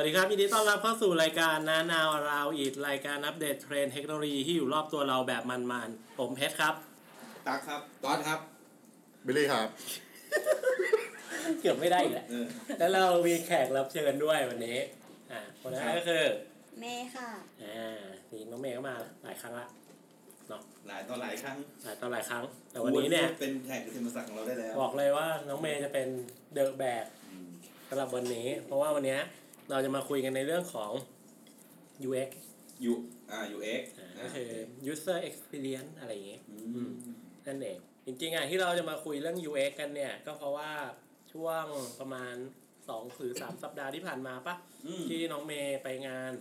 [0.00, 6.74] สวัสดีครับ ยินดีต้อนรับเข้าสู่รายการนานาวราวอีดรายการอัปเดตเทรนด์เทคโนโลยีที่อยู่รอบตัวเราแบบมันๆ ผมเพชรครับ
[7.46, 8.38] ตักครับตอนครับ
[9.26, 9.68] บิลลี่ครับ
[11.60, 12.46] เกือบไม่ได้อีกแล้วเออ
[12.78, 14.78] แล้วเรามีแขกรับเชิญด้วยวันนี้
[15.32, 16.24] อ่าคนนั้นก็คือ
[16.80, 17.28] เมย์ค่ะ
[17.62, 18.94] อ่านี่น้องเมย์ก็มา
[19.24, 19.66] หลายครั้งละ
[20.88, 26.08] หลายต่อหลายครั้งหลายต่อหลายครั้ง แต่วันนี้เนี่ยพูดเป็นแขกกิตติมศักดิ์ของเราได้แล้วบอกเลยว่าน้องเมย์จะเป็น
[26.54, 27.48] เดอะแบกอืม
[27.88, 29.20] สำหรับวันนี้ เพราะว่าวันเนี้ย
[29.70, 30.92] เราจะมาคุยกันในเรื่องของ
[32.08, 32.30] UX
[32.84, 32.92] ยู
[33.30, 34.50] อ่า UX อ่าก็คือ
[34.92, 36.90] user experience อะไรอย่างเงี้ยอืม
[37.46, 40.70] นั่นเองจริงๆอะที่เราจะมาคุยเรื่อง UX กันเนี่ย ก็เพราะว่า
[41.32, 41.64] ช่วง
[42.00, 42.34] ประมาณ
[42.76, 44.54] 2หรือ3สัปดาห์ที่ผ่านมาปะ
[44.86, 46.32] อืมที่น้องเมย์ไปงาน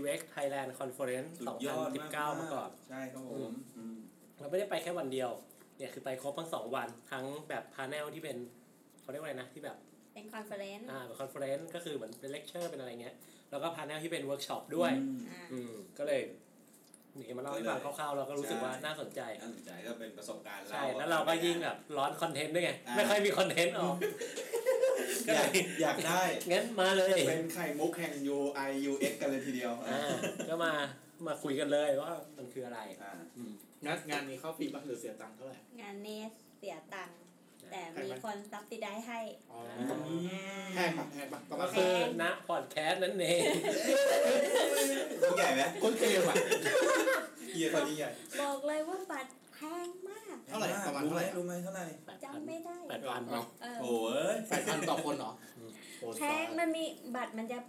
[0.00, 3.96] UX Thailand Conference สุดยอดมาก2019 มาก่อน ใช่ครับผมอืม
[4.38, 5.30] เราไม่ได้ไปแค่วันเดียว
[5.78, 8.36] เนี่ยคือไปครบทั้งสองวันทั้งแบบ panel ที่เป็น
[9.00, 9.76] เขาเรียกว่าอะไรนะที่แบบ
[10.14, 13.14] เป็น conference อ่าเป็น conference ก็คือเหมือนเป็นเลคเชอร์เป็นอะไรเงี้ย
[13.50, 16.20] แล้วก็ panel ที่เป็นเวิร์กช็อปด้วยอืมอ่าอืมก็เลย
[17.16, 23.96] นี่มาเล่าให้ฟังคร่าวๆเราก็รู้สึกว่าน่าสนใจน่าสนใจก็เป็นประสบการณ์ใช่แล้วเราก็ยิ่งแบบร้อนคอนเทนต์ด้วยไงอ่าไม่ค่อยมีคอนเทนต์ออก
[25.26, 30.16] ก็อเลยายกอยากได้งั้นมาเลย เป็นไข่มุกแห่ง UI UX กันเลยทีเดียวอ่า
[30.48, 30.72] ก็มา
[31.26, 33.52] มาคุยกันเลยว่ามันคืออะไรอ่าอืม
[33.86, 36.20] งั้นงานนี้เข้าฟรีป่ะหรือเสียตังค์เท่าไหร่งานนี้
[36.58, 37.21] เสียตังค์
[37.72, 39.20] แต่แพงมีไหมคนซับซิได้ให้
[39.50, 43.40] อ๋ออ่าแพงปะแพงปะประมาก็ณคือณพอดแคสต์นั่นเอง
[45.22, 46.36] ยิ่งใหญ่ไหมคนเกมอะ
[47.54, 51.84] เยียคนยิ่งใหญ่บอกเลยว่าบัตรแพงมากเท่าไหร่ประมาณรู้เท่าไหไหมร่รู้ไหมเท่าไหร่
[52.24, 53.94] จำไม่ได้แปดพันเอาเออโอ้
[54.32, 55.32] ยแปดพันต่อคนเหรอ
[56.00, 56.84] โอ้แพงมันมี
[57.16, 57.66] บัตรมันจะเอ่อ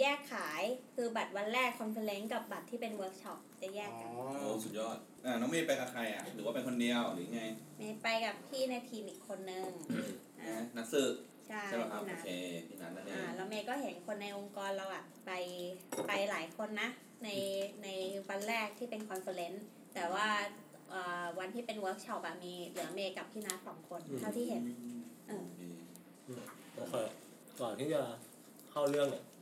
[0.00, 0.62] แยกขาย
[0.94, 7.42] คือบัตรวันแรก conference กับบัตรที่เป็นเวิร์กช็อปจะแยกอ๋อกันโอ้สุดยอดอ่าน้องเมย์ไปกับใครอะ หรือว่าไปคนเดียวหรือไง
[7.78, 9.68] เมย์ไปกับพี่ในทีมอีกคนนึง
[10.40, 11.12] อ่านะนักสืบ
[11.48, 12.28] ใช่ใช่ป่ะครับพี่โอนัทเค
[12.68, 15.30] พี่นัทนั่นเออ่างแล้วเมย์ก็เห็นคนในองค์กรเราอะไป
[16.08, 16.88] ไปหลายคนนะ
[17.24, 17.28] ใน
[17.82, 17.88] ใน
[18.28, 20.28] วันแรกที่เป็น conference แต่ว่า
[20.90, 24.62] เอ่อวันที่เป็นเวิร์กช็อปอะมีเหลือเมย์กับพี่นัทสองคนเท่าที่เห็น
[25.28, 25.44] เออ
[26.74, 26.94] โอเค
[27.60, 28.02] ก่อนที่จะ
[28.70, 29.33] เข้าเรื่องเนี่ยอืม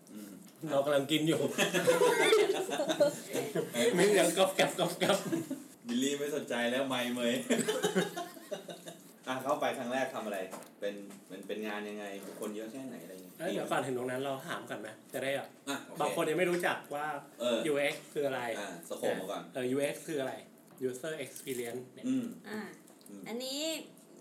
[0.71, 1.41] เรากำลังกินอยู่
[3.97, 5.17] มึงยังกรอบแกรบกรอบแกรบ
[5.89, 7.35] บิลลี่ไม่สนใจแล้วไม่เมย
[9.29, 10.39] อะเข้าไปครั้งแรกทำอะไร
[10.81, 10.95] เป็น
[11.29, 12.05] เป็นเป็นงานยังไง
[12.41, 17.07] คนเยอะแค่ไหนอะไรเงี้ยเอ้ยเดี๋ยวก่อนถึงตรงนั้นเราถามกันไหมจะได้แบบอะโอเคบางคนยังไม่รู้จักว่า
[17.41, 20.35] เออ UX คืออะไรอ่าสโคปมาก่อนเออ UX คืออะไร
[20.89, 22.61] User Experience เนี่ยอืมอ่า
[23.09, 23.61] อืมอันนี้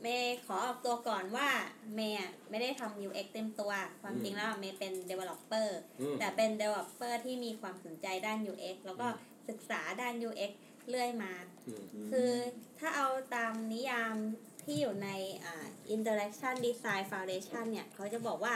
[0.02, 1.50] เมย์ขอออกตัวก่อนว่า
[1.96, 5.68] เมย์อะไม่ได้ทำ UX เต็มตัว ความจริงแล้วเมย์เป็น developer
[6.00, 9.08] อืมแต่เป็น developer ที่มีความสนใจด้าน UX แล้วก็
[9.50, 10.52] ศึกษาด้าน UX
[10.90, 11.34] เรื่อยมา
[11.68, 12.32] อืมคือ
[12.80, 14.16] ถ้าเอาตามนิยาม
[14.64, 15.10] ที่อยู่ใน
[15.46, 18.56] อ่า Interaction Design Foundation เนี่ย เขาจะบอกว่า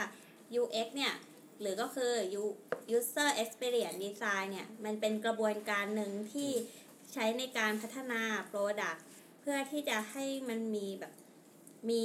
[0.60, 1.14] UX เนี่ย
[1.60, 2.56] หรือก็คือ U-
[2.96, 6.50] User Experience Design เนี่ย มันเป็นกระบวนการหนึ่งที่
[7.12, 9.00] ใช้ในการพัฒนา Product
[9.40, 11.12] เพื่อที่จะให้มันมีแบบ
[11.90, 12.02] มี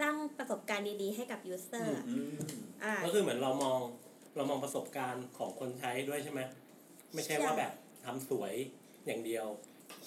[0.00, 2.36] สร้างประสบการณ์ดีๆ ให้กับ User อะอืม
[2.84, 3.80] อ่าก็คือเหมือนเรามอง
[4.36, 6.40] เรามองประสบการณ์ของคนใช้ด้วยใช่ไหม
[7.14, 7.72] ไม่ใช่ว่าใช่แบบ
[8.04, 8.54] ทำสวย
[9.06, 9.46] อย่างเดียว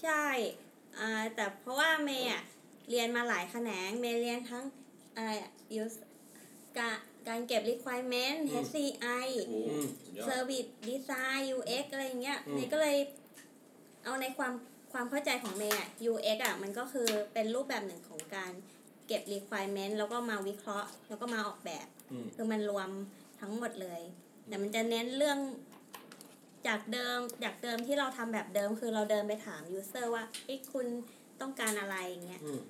[0.01, 0.25] ใช่
[0.99, 2.43] อ่าแต่เพราะว่าเมย์อะ
[2.89, 4.63] เรียนมาหลายแขนงเมย์เรียนทั้ง
[5.15, 5.97] อะไรอะ use
[6.77, 12.97] การการเก็บ requirement อืม HCI โอ้อืมสุดยอด service design UX อะไรอย่างเงี้ยอืมเมย์ก็เลย
[14.03, 14.53] เอาในความ
[14.93, 18.51] ความเข้าใจของเมย์อะ UX อะมันก็คือเป็นรูปแบบหนึ่งของการ
[19.07, 22.89] เก็บ requirement แล้วก็มาวิเคราะห์ แล้วก็มาออกแบบอืมคือมันรวม
[23.39, 24.01] ทั้งหมดเลย
[24.47, 25.39] แต่มันจะเน้นเรื่อง
[26.67, 30.87] จากเดิมจากเดิมที่เราทำแบบเดิมคือเราเดินไปถาม user ว่าไอ้ยคุณ
[31.41, 32.61] ต้องการอะไรอย่างเงี้ยอืม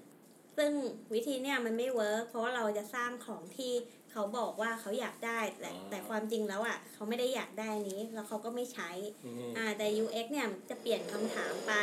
[0.57, 0.71] ซึ่ง
[1.13, 3.73] วิธีเนี่ยมันไม่ work เพราะว่าเราจะสร้างของที่
[4.11, 8.89] เขาบอกว่าเขาอยากได้ แต่อ๋อแต่ความจริงแล้วอะเขาไม่ได้อยากได้อันนี้ แล้วเขาก็ไม่ใช้
[9.25, 11.73] อืมอ่าแต่ UX เนี่ยจะเปลี่ยนคำถามไป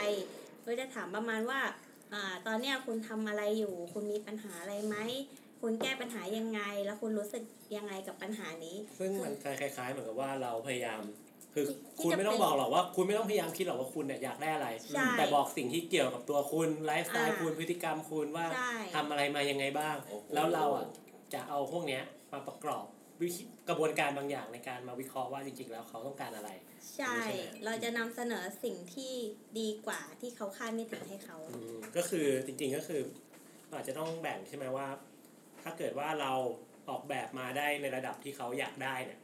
[0.62, 1.60] โดยจะถามประมาณว่า
[2.14, 4.96] อ่าตอนเนี้ยคุณทำอะไรอยู่ คุณมีปัญหาอะไรไหม
[5.60, 7.42] คุณแก้ปัญหายังไง แล้วคุณรู้สึก
[7.76, 11.02] ยังไงกับปัญหานี้ ซึ่งมันคล้ายๆ เหมือนกับว่าเราพยายาม
[11.54, 20.86] คือที่คุณจะไม่ต้องเป็นบอกหรอกว่า คุณไม่ต้องพยายามคิดหรอกว่าคุณเนี่ยอยากได้อะไรใช่แต่บอกสิ่งที่เกี่ยวกับตัวคุณไลฟ์สไตล์อ่าคุณพฤติกรรมคุณว่าใช่ทำอะไรมายังไงบ้างโอ้โหแล้วเราอะ
[21.34, 22.84] จะเอาพวกเนี้ยมาประกอบ
[23.20, 26.50] วิธีกระบวนการบางอย่างในการมาวิเคราะห์ว่าจริงๆ แล้วเขาต้องการอะไร
[26.96, 29.12] ใช่ใช่ไหมเราจะนำเสนอสิ่งที่
[29.60, 33.02] ดีกว่าที่เขาคาดไม่ถึงให้เขาอืมก็คือจริงๆก็คือ
[33.72, 34.86] อาจจะต้องแบ่งใช่ไหมว่า
[35.62, 36.32] ถ้าเกิดว่าเรา
[36.90, 39.20] ออกแบบมาได้ในระดับที่เขาอยากได้เนี่ย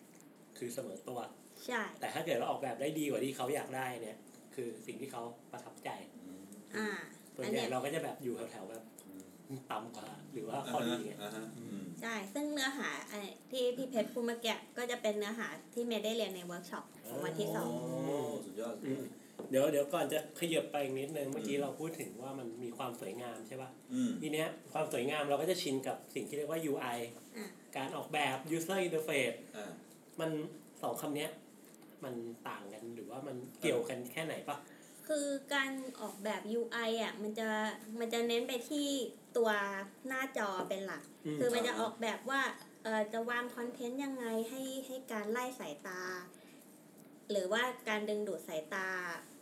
[0.59, 1.21] คือเสมอตัว
[1.67, 4.17] ใช่ แต่ถ้าเกิดเราออกแบบได้ดีกว่าที่เขาอยากได้เนี่ย
[4.55, 5.23] คือสิ่งที่เขา
[5.53, 5.91] ประทับใจ
[6.27, 6.45] อืม
[6.77, 6.89] อ่า
[7.35, 8.85] ส่วนอันใหญ่เนี้ยเราก็จะแบบอยู่แถวๆแบบ
[9.71, 17.69] ต่ำกว่า หรือว่าข้อดีไงอ่าฮะอืมใช่ ซึ่งเนื้อหาไอ้ที่พี่เพชรพูดเมื่อกี้ก็จะเป็นเนื้อหาที่เมย์ได้เรียนในเวิร์กช็อปของวันที่สอง
[18.07, 19.03] โอ้สุดยอดอืม
[19.51, 29.71] เดี๋ยวเดี๋ยวก่อนจะขยับไปอีกนิดนึงเมื่อกี้เราพูดถึงว่ามันมีความสวยงามใช่ป่ะอืมทีเนี้ยความสวยงามเราก็จะชินกับสิ่งที่เรียกว่า UI อะการออกแบบ user interface อ่า
[30.21, 30.31] มัน
[30.83, 31.31] สองคำเนี้ย
[32.05, 32.15] มัน
[32.49, 34.57] ต่างกันหรือว่ามันเกี่ยวกันแค่ไหนปะ
[35.09, 35.71] คือการ
[36.01, 37.49] ออกแบบ UI อะมันจะ
[37.99, 38.89] มันจะเน้นไปที่
[39.37, 39.51] ตัว
[40.09, 41.03] หน้าจอเป็นหลัก
[41.35, 42.43] มคือมันจะออกแบบว่า
[42.85, 46.01] เออจะวางคอนเทนต์ยังไงให้ให้การไล่สายตา
[47.31, 48.89] หรือว่าการดึงดูดสายตา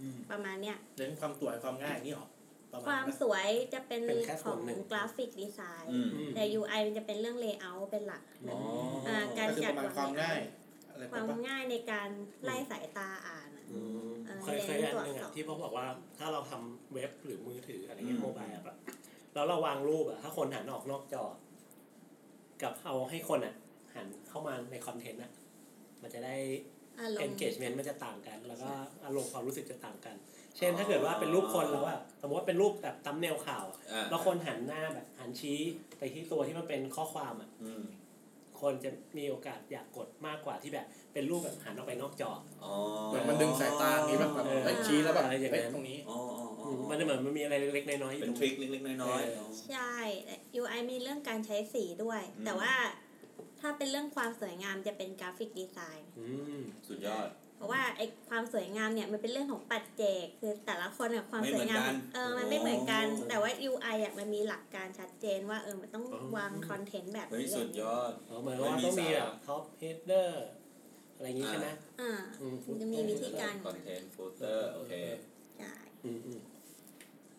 [0.02, 2.26] อืมประมาณเนี้ยเน้นความสวยความง่ายนี่หรอ
[2.72, 8.58] ประคมาณวามนั้นสวยจะเป็นเป็นแค่ขส่อวนงหนึ่งกราฟิกดีไซน์อืมอืมแต่ UI มันจะเป็นเรื่อง layout เป็นหลักอ๋อ
[9.08, 10.40] อ่าการก็คือจัปดระมาณความง่าย
[10.90, 12.08] อะไรความปะง่ายในการ
[12.44, 15.86] ไล่สายตาอ่านอะอืมเออเคยเคยเรีอัยนนหนึ่งตัวอักษอะรที่เขาบอกว่า
[16.18, 18.76] ถ้าเราทำเว็บหรือมือถืออะไรเงี้อืยมโมบายอะ
[19.36, 21.24] แล้วเราวางรูปอะถ้าคนหันออกนอกจอ
[22.62, 23.54] กับเอาให้คนอะ
[23.94, 25.32] หันเข้ามาในคอนเทนต์อะ
[26.02, 26.36] มันจะได้
[27.00, 28.70] อารมณ์ engagement มันจะต่างกัน แล้วก็
[29.04, 30.16] อารมณ์ความรู้สึกจะต่างกัน
[30.56, 35.58] เช่นถ้าเกิดว่าเป็นรูปคนแล้วว่าสมมติว่าเป็นรูปแบบตัมเนลข่าวอะอ่าแล้วคนหันหน้าแบบหันชี้
[35.98, 37.84] ไปที่ตัวที่มันเป็นข้อความอะอืม
[38.60, 40.86] คนจะมีโอกาสอยากกดมากกว่าที่แบบ
[41.16, 42.30] เป็นรูปแบบหันออกไปนอกจอ
[42.64, 42.72] อ๋อ
[43.08, 49.94] เหมือนมันดึงสายตาอย่างนี้แบบแบบเออไอ้ชี้แล้วแบบอะไรอย่างนั้นเฮ้ยตรงนี้อ๋ออ๋ออ๋อมมันจะเหมือนมันมีอะไรเล็กๆน้อยๆอยู่เป็นทริคเล็กๆน้อยเออใช่
[50.60, 52.72] UI มีเรื่องการใช้สีด้วยอืมแต่ว่า
[53.60, 56.26] ถ้าเป็นเรื่องความสวยงามจะเป็นกราฟิกดีไซน์อื
[56.58, 66.04] มๆสุดยอด เพราะว่าไอความสวยงามเนี่ยมันเป็นเรื่องของปัจเจกคือแต่ละคนอะความไม่สวยงามเหมือนกันเออมันไม่เหมือนกันอ๋อแต่ว่า UI อะมันมีหลักการชัดเจนว่าเออมันต้อง
[66.36, 70.46] วาง content แบบเฮ้ยนี้สุดยอดอ๋อเหมือนว่าต้องมีแบบ top header
[71.16, 71.68] อะไรอย่างงี้ใช่ไหม
[72.00, 74.92] อ่าอืมมันจะมีวิธีการ content footer โอเค
[75.58, 75.72] ใช่
[76.04, 76.40] อืมอืม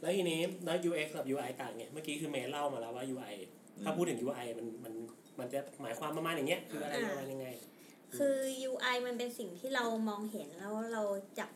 [0.01, 3.35] แล้วทีนี้แล้ว UX กับ UI ต่างไงเมื่อกี้คือเมย์เล่ามาแล้วว่า UI
[3.83, 4.93] ถ้าพูดถึง UI มันมัน
[5.39, 7.47] มันจะหมายความประมาณอย่างเงี้ยคืออะไรประมาณยังไง
[8.17, 8.37] คือ
[8.71, 11.03] UI มันเป็นสิ่งที่เรามองเห็นแล้วเรา
[11.39, 11.49] จับ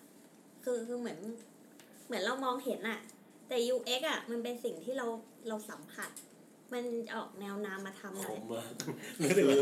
[0.63, 1.19] คือคือเหมือน
[2.07, 2.99] เหมือนเรามองเห็นอะ
[3.47, 5.07] แต่ UX อะมันเป็นสิ่งที่เรา
[5.47, 6.11] เราสัมผัส
[6.73, 6.85] มัน
[7.15, 8.69] ออกแนวนามมาทำหขน่อยมมาก
[9.21, 9.57] รู้สึกว่า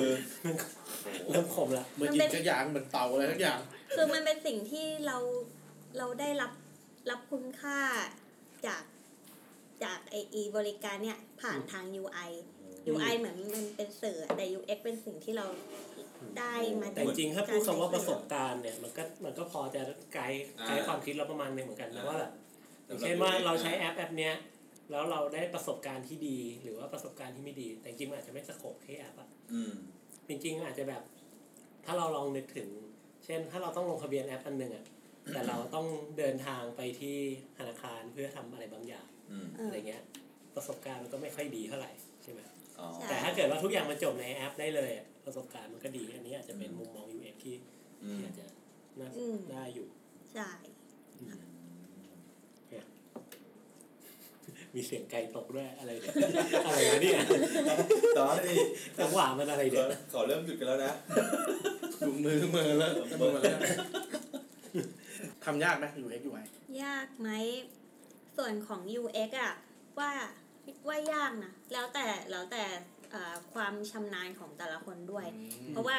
[1.29, 3.59] เริ่มขมละเหมือนหยิบกระยางเหมือนเต่าอะไรทุกอย่าง
[3.95, 5.17] คือมันเป็นสิ่งที่เรา
[5.97, 6.51] เราได้รับ
[7.09, 7.79] รับคุณค่า
[8.65, 8.83] จาก
[9.83, 12.31] จากไออีบริการเนี่ยผ่านทาง UI
[12.93, 15.45] UI เหมือนมันเป็นสื่อแต่ UX เป็นสิ่งที่เรา
[16.39, 19.81] ได้มาแต่จริงๆถ้าพูดคำว่าประสบการณ์เนี่ยมันก็มันก็พอจะ
[20.13, 22.31] guide guide ความคิดเราประมาณหนึงเหมือนกันนะว่าแบบ
[22.85, 24.35] อย่างเช่นว่าเราใช้แอปแอปเนี้ย
[24.91, 29.73] แล้วเราได้ประสบการณ์ที่ดี หรือว่าประสบการณ์ที่ไม่ดี แต่จริงๆมันอาจจะไม่ scope ที่แอปอะอืม
[30.27, 31.03] จริงๆอาจจะแบบ
[31.85, 32.69] ถ้าเราลองนึกถึง
[33.25, 34.85] เช่น ถ้าเราต้องลงทะเบียนแอปอันหนึ่งอะ
[35.33, 35.87] แต่เราต้อง
[36.17, 37.17] เดินทางไปที่
[37.57, 40.03] ธนาคารเพื่อทำอะไรบางอย่างอืมเอออะไรเงี้ย
[40.55, 41.91] ประสบการณ์มันก็ไม่ค่อยดีเท่าไหร่
[42.23, 42.39] ใช่ไหม
[42.79, 47.55] อ๋อใช่แต่ถ้าเกิดว่าทุกอย่างมันจบในแอปได้เลยอะประสบการณ์มันก็ดี อันนี้อาจจะเป็นมุมมอง UX ที่
[48.03, 48.45] อืที่มอาจจะ
[48.99, 49.87] น่าอืมได้อยู่
[50.33, 50.49] ใช่
[54.75, 56.13] มีเสียงไก่ตกด้วยอะไรเนี่ย
[56.65, 57.19] อะไรวะเนี่ย
[58.17, 58.57] ตอนนี้
[58.99, 60.93] จังหวะมันอะไรขเดี๋อยวขอเริ่มหยุดกันแล้วนะ
[62.01, 62.91] ดูมือมือแล้ว
[63.21, 63.59] มือมาแล้ว
[65.45, 66.45] ทำยากไหม UX UI
[66.83, 67.29] ยากไหม
[68.37, 69.53] ส่วนของ UX อะ
[69.99, 70.11] ว่า
[70.87, 72.63] ว่ายากนะ แล้วแต่แล้วแต่
[73.11, 75.27] เอ่อความชำนาญของแต่ละคนด้วย
[75.69, 75.97] เพราะว่า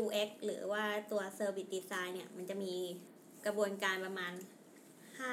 [0.00, 2.74] UX หรือว่าตัว Service Design เนี่ย มันจะมี
[3.46, 4.32] กระบวนการประมาณ
[5.18, 5.32] ห้า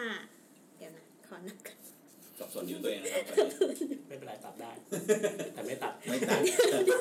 [0.77, 1.77] เดี๋ยวนะ ขอนับกัน
[2.39, 3.47] สับสนนิ้วตัวเองนะครับ
[4.07, 4.71] ไม่เป็นไรตัดได้
[5.53, 6.39] แต่ไม่ตัดไม่ตัด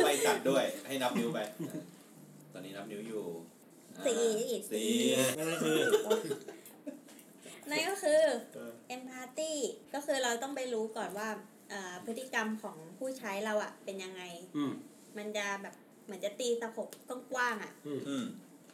[0.04, 1.38] ไม่ตัดด้วย ให้นับนิ้วไป
[2.52, 3.25] ตอนนี้นับนิ้วอยู่
[3.97, 4.90] อ่าสี่อีก สี่
[5.38, 5.78] นั่นก็คือ
[7.71, 8.23] นั่นก็คือ
[8.95, 9.52] empathy
[9.95, 11.28] ก็คือเราต้องไปรู้ก่อนว่า
[11.71, 14.23] เอ่อพฤติกรรมของผู้ใช้เราอะเป็นยังไง
[14.57, 14.73] อืม
[15.16, 18.25] มันจะแบบเหมือนจะตีสะกบต้องกว้างๆอะอืมอืม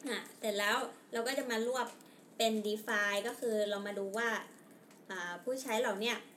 [0.09, 0.77] อะเสร็จแล้ว
[1.13, 1.87] เราก็จะมารวบ
[2.37, 4.29] เป็น define ก็คือเรามาดูว่า
[5.11, 6.34] อ่าผู้ใช้เราเนี่ยอ่า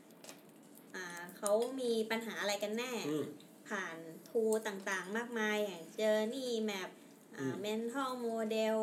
[1.39, 3.25] เขามีปัญหาอะไรกันแน่อืม
[3.69, 3.97] ผ่าน
[4.29, 6.91] ทูต่างๆมากมายอย่าง Journey Map
[7.37, 8.79] อ่าอืม Mental Model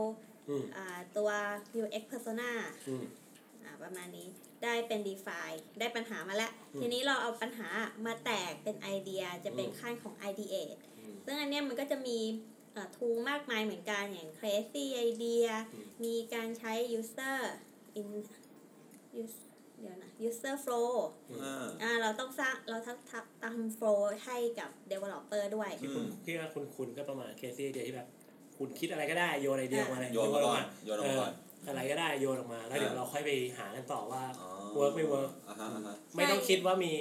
[0.49, 1.29] อืมอ่าตัว
[1.81, 2.51] UX Persona
[2.87, 3.05] อืม
[3.63, 4.27] อ่าประมาณนี้
[4.63, 7.67] ได้เป็น define ได้ปัญหามาแล้วอืมทีนี้เราเอาปัญหา
[8.05, 12.19] มาแตกเป็นไอเดียจะเป็นอืมขั้นของ ideate อืมซึ่งอันเนี้ยมันก็จะมี
[12.97, 17.39] ทูมากมายเหมือนกันอย่าง crazy idea อืมมีการใช้ user
[17.99, 18.07] in
[19.21, 19.39] use
[19.81, 20.91] เดี๋ยวนะ user flow
[21.43, 22.97] อ่าอ่าเราต้องสร้างเราทั้ง
[23.43, 28.07] ทำ flow ให้กับ developer ด้วยที่คุณที่ว่าคุณคุณก็ประมาณเคสที่เดียวที่แบบ
[28.57, 36.91] คุณคิดอะไรก็ได้โยนไอเดียออกมาเลยโยนมาก่อนโยนออกมาก่อนเอะไรก็ได้โยนออกมา แล้วเดี๋ยวอ่าเราค่อยไปหากันต่อว่าอ๋อ work ไม่ work อ่าฮะอ่าฮะไม่ต้องคิดว่ามี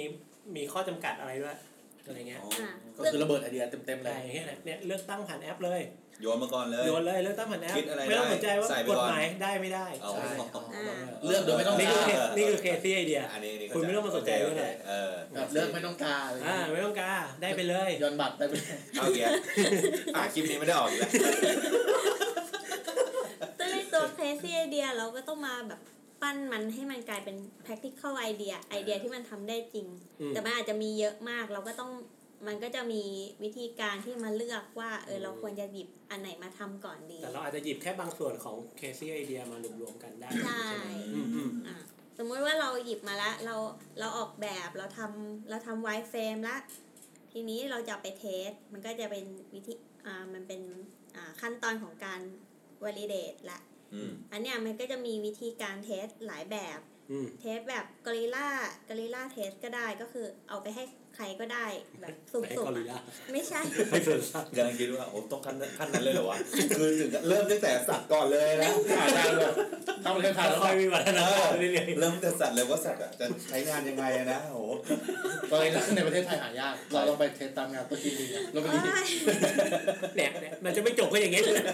[0.55, 1.57] มีข้อจำกัดอะไรด้วย
[2.07, 5.81] อะไรเงี้ยอ๋ออ่าก็คือระเบิดไอเดียเต็มๆเลใช่ยอย่างเงี้ยนะเนี่ยเลือกตั้งผ่านแอปเลย
[6.21, 10.29] โยนมาก่อนเลยโยนเลยเลือกตั้งผ่านแอปคิดอะไรไม่ต้องได้สนใจว่าใส่ไปกฎก่อนหมายได้ไม่ได้เอาใช่
[10.75, 19.33] อ่าเลือกโดยไม่ต้องนี่คือการเคสนี่คือเคสที่ไอเดียอันนี้นี่คุณไม่ต้องมาสนใจโอเรื่องเคอะไรเออแบบเลือกไม่ต้องการอะไรอ่าไม่ต้องการได้ไปเลยย้อนบัตรได้ไปเลยเอาเกียร์
[20.15, 21.11] อะคลิปนี้ไม่ได้ออกอีกแล้ว
[23.57, 25.79] ซึ่งในตัว crazy idea เราก็ต้องมาแบบ
[26.25, 29.87] ปั้นมันให้มันกลายเป็น practical idea ไอเดียที่มันทำได้จริง
[30.21, 31.91] อืมแต่มันอาจจะมีเยอะมากเราก็ต้อง
[32.47, 33.03] มันก็จะมี
[33.43, 40.63] วิธีการที่มาเลือกว่าเออเราควรจะหยิบอันไหนมาทำก่อนดี แต่เราอาจจะหยิบแค่บางส่วนของเคสที่ไอเดียมารวมๆกันได้ใช่
[41.13, 41.75] อืมอืมอะ
[42.17, 43.55] สมมุติว่าเราหยิบมาแล้วเรา
[43.99, 46.57] เราออกแบบเราทำเราทำ wireframe ละ
[47.31, 49.73] ทีนี้เราจะเอาไป test มันก็จะเป็นวิธี
[50.05, 50.61] อ่ามันเป็น
[51.15, 52.21] อ่าขั้นตอนของการ
[52.83, 53.74] validate ละอืม
[54.31, 56.79] อันเนี้ยมันก็จะมีวิธีการ test หลายแบบ
[57.11, 60.83] อืม test แบบ guerrilla guerrilla test ก็ได้ก็คือเอาไปให้
[61.15, 61.65] ใครก็ได้
[62.01, 63.01] แบบสุ่มๆไปกอริลลาอะ
[63.33, 63.59] ไม่ใช่
[63.91, 66.37] ไม่สนใจกำลังคิดว่าโอ้ต้องขั้นขั้นนั้นเลยเหรอวะ
[66.77, 69.51] คือถึงกับเริ่มตั้งแต่สัตว์ก่อนเลยนะผ่านได้เลย
[70.03, 74.71] ทำประเทศไทยแล้วค่อยๆมีวิวัฒนาการเรื่อยเริ่มตั้งแต่สัตว์เลยว่าสัตว์อะจะใช้งานยังไงอะนะโอ้โห
[75.51, 81.69] กรณีในประเทศไทยหายากเราต้องไป test ตามงานตัวจริงๆนะเราไปโอ้ดียๆเนี่ยเนี่ยมันจะไม่จบก็อย่างงี้เลยอ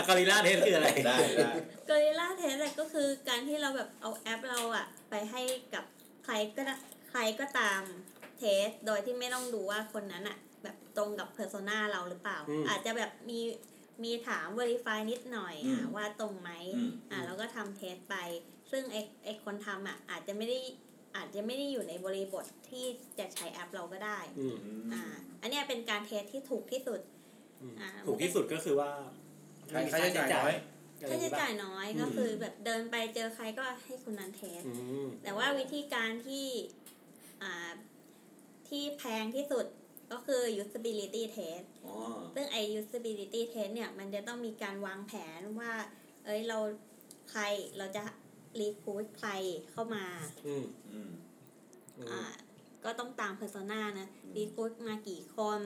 [0.00, 1.50] ะ guerrilla test คืออะไรได้ได้
[1.88, 5.42] guerrilla test ก็คือการที่เราแบบเอาแอปเราอะไปให้
[5.74, 5.84] กับ
[6.24, 6.74] ใครก็ได้
[7.10, 7.82] ใครก็ตาม
[8.38, 13.40] test โดยที่ไม่ต้องดูว่าคนนั้นอะแบบตรงกับ persona เราหรือเปล่าอืมอาจจะแบบมี
[14.04, 18.16] มีถาม verify นิดหน่อยอะว่าตรงไหมอืมอะแล้วก็ทำ test ไป
[18.70, 20.58] ซึ่งไอไอคนทำอะอาจจะไม่ได้
[21.16, 22.84] อาจจะไม่ได้อยู่ในบริบทที่
[23.18, 24.56] จะใช้แอปเราก็ได้อืม
[24.92, 25.02] อ่า
[25.42, 27.00] อันเนี้ยเป็นการ test ที่ถูกที่สุด
[27.62, 28.90] อืมอ่าถูกที่สุดก็คือว่า
[29.68, 30.54] ใครค่าใช้จ่ายน้อย
[31.00, 34.72] อะไรค่าใช้บ้างจ่ายน้อยก็คือแบบเดินไปเจอใครก็ให้คนนั้น test อื
[35.04, 36.46] มแต่ว่าวิธีการที่
[37.42, 37.70] อ่า
[38.68, 39.66] ที่แพงที่สุด
[40.12, 41.94] ก็คือ usability test อ๋อ
[42.34, 45.72] ซึ่งไอ usability test เนี่ย มันจะต้องมีการวางแผนว่า
[46.24, 46.58] เอ้ยเรา
[47.30, 47.42] ใคร
[47.78, 48.02] เราจะ
[48.60, 49.30] recruit ใคร
[49.70, 50.06] เข้ามา
[50.46, 51.10] อืมอืม
[51.98, 52.22] อืมอ่า
[52.84, 55.60] ก็ต้องตาม persona นะอืม recruit มากี่คน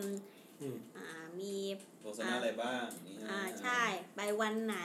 [0.97, 1.09] อ่า
[1.41, 1.55] มี
[2.03, 2.85] โฆษณาอะไรบ้าง
[3.31, 3.83] อ่าใช่
[4.17, 4.79] ไปวันไหน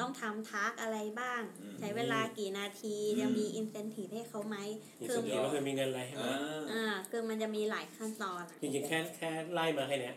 [0.00, 1.40] ต้องทำทักอะไรบ้าง
[1.78, 4.56] ใช้เวลากี่นาทีจะมีอินเซนทีฟให้เขาไหม
[5.08, 6.26] คือเห็นว่าเคยมีเงินอะไรให้ไหม
[6.72, 10.16] อ่าคือมันจะมีหลายขั้นตอนจริงๆแค่แค่ไล่มาให้เนี้ย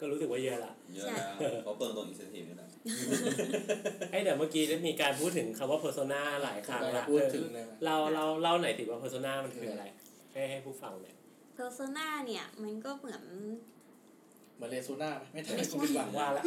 [0.00, 1.06] ก็รู้สึกว่าเยอะละเยอะ
[1.64, 2.68] เขาเปิดตรงอินเซนทีฟนี่แหละ
[4.10, 7.04] ไอ้เดี๋ยวเมื่อกี้ได้มีการพูดถึงคำว่าเพอร์โซนาหลายครั้งละ
[7.84, 9.84] เราเราเล่าหน่อยสิว่าเพอร์โซนามันคืออะไร
[10.32, 11.16] ให้ให้ผู้ฟังเนี่ย
[11.54, 13.22] เพอร์โซนาเนี่ยมันก็เหมือน
[14.64, 16.44] มือนเรซูน่าไหมไม่ใช่ไม่ใช่คุณผิดหวังว่าละ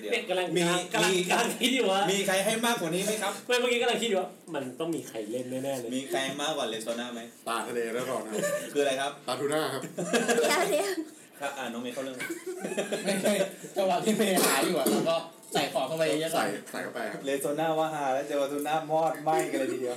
[0.00, 0.62] เดี๋ยวเนี่ยกำลังมี
[0.92, 9.82] กำลังมีกำลังคิดอยู่ว่ามีใครให้มากกว่านี้ไหมครับไม่เมื่อกี้กำลังคิดอยู่ว่ามันต้องมีใครเล่นแน่ๆเลยมีใครมากกว่าเลโซน่าไหมปลาทะเลแล้วก่อนนะครับคืออะไรครับปลาทูน่าครับ
[10.36, 10.90] เดียวเดียว
[11.40, 12.16] ครับอ่าน้องเมย์เขาเรื่อง
[13.04, 13.32] ไม่ใช่
[13.76, 15.16] จังหวะที่เมย์หาอยู่อะแล้วก็
[15.52, 19.96] ใส่ของเข้าไปเยอะๆใส่ใส่เข้าไปครับเลโซน่าว่าหาแล้วเจอวาทูน่ามอดไหมกันเลยทีเดียว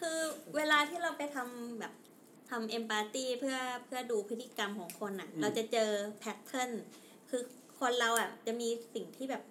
[0.00, 0.18] คือ
[0.56, 1.92] เวลาที่เราไปทำแบบ
[2.50, 6.70] ทำเอมพัตตีเพื่อเพื่อดูพฤติกรรมของคนอะ เราจะเจอแพทเทิร์น
[7.30, 7.42] คือ
[7.80, 9.42] คนเราอะ จะมีสิ่งที่แบบ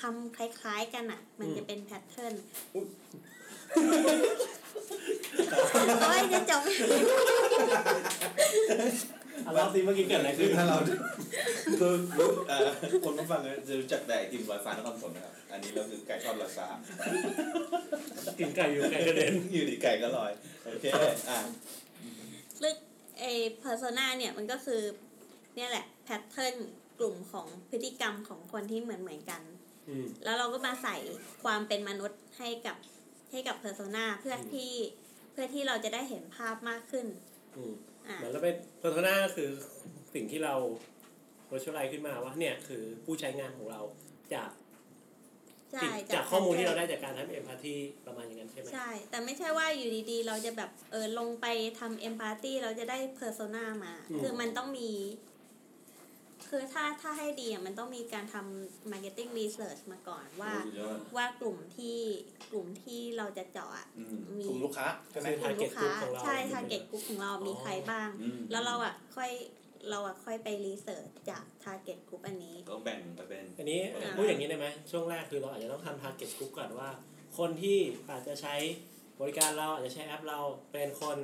[0.00, 2.34] ทำคล้ายๆกันอะ มันจะเป็น pattern
[6.02, 6.62] โอ้ยจะจบ
[9.46, 10.76] อะเล่าสิเมื่อกี้เกิดอะไรขึ้นคือถ้าเรา
[11.80, 12.68] คือรู้เอ่อ
[13.04, 16.66] คนผู้ฟังจะรู้จักแต่ไอติมลอยฟ้านครสวรรค์นะครับ อันนี้เราคือไก่ทอดลอยฟ้า
[18.38, 20.32] กินไก่อยู่ไก่กระเด็นอยู่ดีไก่ก็ลอย
[20.64, 20.84] โอเค
[21.30, 21.38] อะ
[22.64, 22.76] ลึก
[23.18, 23.24] เอ
[23.58, 24.80] persona เนี่ยมันก็คือ
[25.56, 26.54] เนี่ยแหละ pattern
[26.98, 29.42] กลุ่มของพฤติกรรมของคนที่เหมือนเหมือนๆกัน
[29.88, 30.96] อืมแล้วเราก็มาใส่
[31.44, 32.76] ความเป็นมนุษย์ให้กับ
[33.30, 34.72] ให้กับ persona เพื่อที่
[35.32, 37.06] เพื่อที่เราจะได้เห็นภาพมากขึ้น
[37.56, 37.74] อืม
[38.08, 39.50] อ่าเหมือนเราเป็น persona ก็คือ
[40.14, 40.54] สิ่งที่เรา
[41.50, 43.80] virtualize ขึ้นมาว่าเนี่ยคือผู้ใช้งานของเรา
[44.34, 44.61] จากใช่
[46.14, 47.74] จากข้อมูลที่เราได้จากการทำ empathy
[48.06, 51.46] ประมาณอย่างนั้นใช่ไหมใช่ แต่ไม่ใช่ว่าอยู่ดีๆ เราจะแบบเออลงไป
[51.80, 54.90] ทำเอมพัตตีเราจะได้เพอร์โซนามา คือมันต้องมี
[56.48, 61.98] คือถ้าถ้าให้ดีอะมันต้องมีการทำ marketing research มาก่อนว่าโอ้ยยอดว่ากลุ่มที่
[62.50, 69.30] กลุ่มที่เราจะเจาะอะอืมมีกลุ่มลูกค้าใช่ไหมคือกลุ่มลู target กค้า group ของเราใช่ target group ของเรามีใครบ้างอืมแล้วเราอะค่อย
[69.90, 76.90] เราอะค่อยไปรีเสิร์ชจาก target group อันนี้ ก็แบ่งไปเป็น อันนี้อ่า พูดอย่างนี้ได้ไหมช่วงแรกคือเราอาจจะต้องทำ target group ก่อนว่า
[77.38, 77.78] คนที่
[78.10, 78.54] อาจจะใช้
[79.20, 80.38] บริการเราอาจจะใช้แอปเรา
[80.72, 81.18] เป็นคน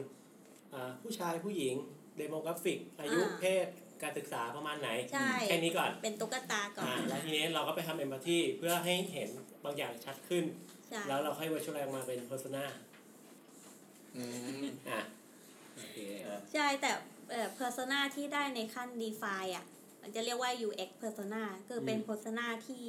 [0.74, 1.74] อ่าผู้ชายผู้หญิง
[2.18, 3.66] demographic อายุเพศ
[4.02, 9.30] การศึกษาประมาณไหน ใช่ แค่นี้ก่อนเป็นตุ๊กตาก่อนอ่า แล้วทีนี้เราก็ไปทำ empathy เพื่อให้เห็น
[9.64, 10.44] บางอย่างชัดขึ้น
[10.90, 12.64] ใช่ แล้วเราค่อย virtualize ออกมาเป็น persona
[14.16, 14.22] อื
[14.64, 15.00] มอะ
[15.74, 15.98] โอเค
[16.52, 16.90] ใช่แต่
[17.30, 19.64] เอ่อ persona ที่ได้ในขั้น define อะ
[20.02, 22.84] มันจะเรียกว่า UX persona คือเป็น persona ที่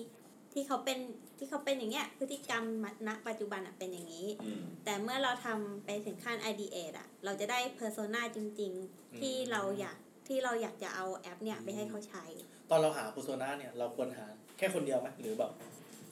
[0.54, 1.00] ที่เขาเป็น
[1.38, 2.64] ที่เขาเป็นอย่างเงี้ยพฤติกรรม
[3.08, 12.26] ณปัจจุบันอะเป็นอย่างนี้อืมแต่เมื่อเราทำไปถึงขั้น ideate อะ เราจะได้ persona จริง ๆ ที่เราอยากที่เราอยากจะเอาแอปเนี่ยไปให้เขาใช้
[12.70, 14.26] ตอนเราหา persona เนี่ยเราควรหา
[14.58, 15.52] แค่คนเดียวไหมหรือแบบ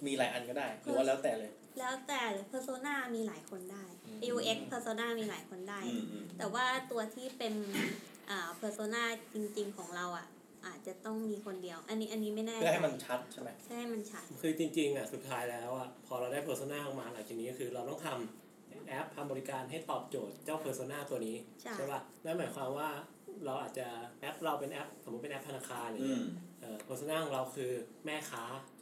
[0.06, 7.54] มีหลายอันก็ได้ หรือว่าแล้วแต่เลย แล้วแต่ persona มีหลายคนได้อืม UX persona มีหลายคนได้อืมอืมแต่ว่าตัวที่เป็น
[8.30, 9.02] อ่า persona
[9.34, 10.28] จริง ๆ ของเราอะ
[10.66, 21.36] อาจจะต้องมีคนเดียว อันนี้อันนี้ไม่แน่เพื่อใจให้มันชัดใช่ไหมเพื่อให้มันชัด คือจริง ๆอะสุดท้ายแล้วอะพอเราได้ persona ออกมาหลังจากนี้ก็คือเราต้องทำแอปทำบริการให้ตอบโจทย์เจ้า persona ตัวนี้
[21.78, 22.90] ใช่ป่ะนั่นหมายความว่า
[23.46, 23.88] เราอาจจะ
[24.22, 26.26] แอปเราเป็นแอป สมมติเป็นแอปธนาคารอย่างอืเงี้ยม
[26.60, 27.72] เอ่อ persona ของเราคือ
[28.06, 28.77] แม่ค้าอ่า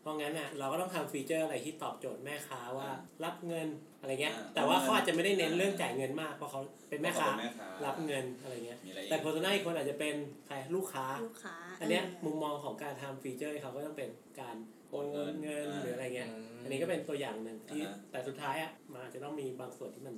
[0.00, 2.88] เพราะงั้นน่ะเราก็ต้องทำฟีเจอร์อะไรที่ตอบโจทย์แม่ค้าว่า
[3.24, 3.68] รับเงิน
[4.00, 10.14] อะไรเงี้ยอ่าแต่ว่าเขาอาจจะไม่ได้เน้นเรื่องจ่ายเงินมากเพราะเขาเป็นแม่ค้าเป็นแม่ค้ารับเงินอะไรเงี้ยมีอะไรอีกแต่ persona อีกคนอาจจะเป็น
[10.46, 14.10] ใครลูกค้าลูกค้าอันเนี้ยมุมมองของการทำ feature เขาก็ต้องเป็น
[14.40, 14.56] การ
[14.90, 20.14] โอนเงินเงินอ่าหรืออะไรเงี้ยอืมอันนี้ก็เป็นตัวอย่างหนึ่งที่อ่าฮะแต่สุดท้ายอะมันอาจจะต้องมีบางส่วนที่มัน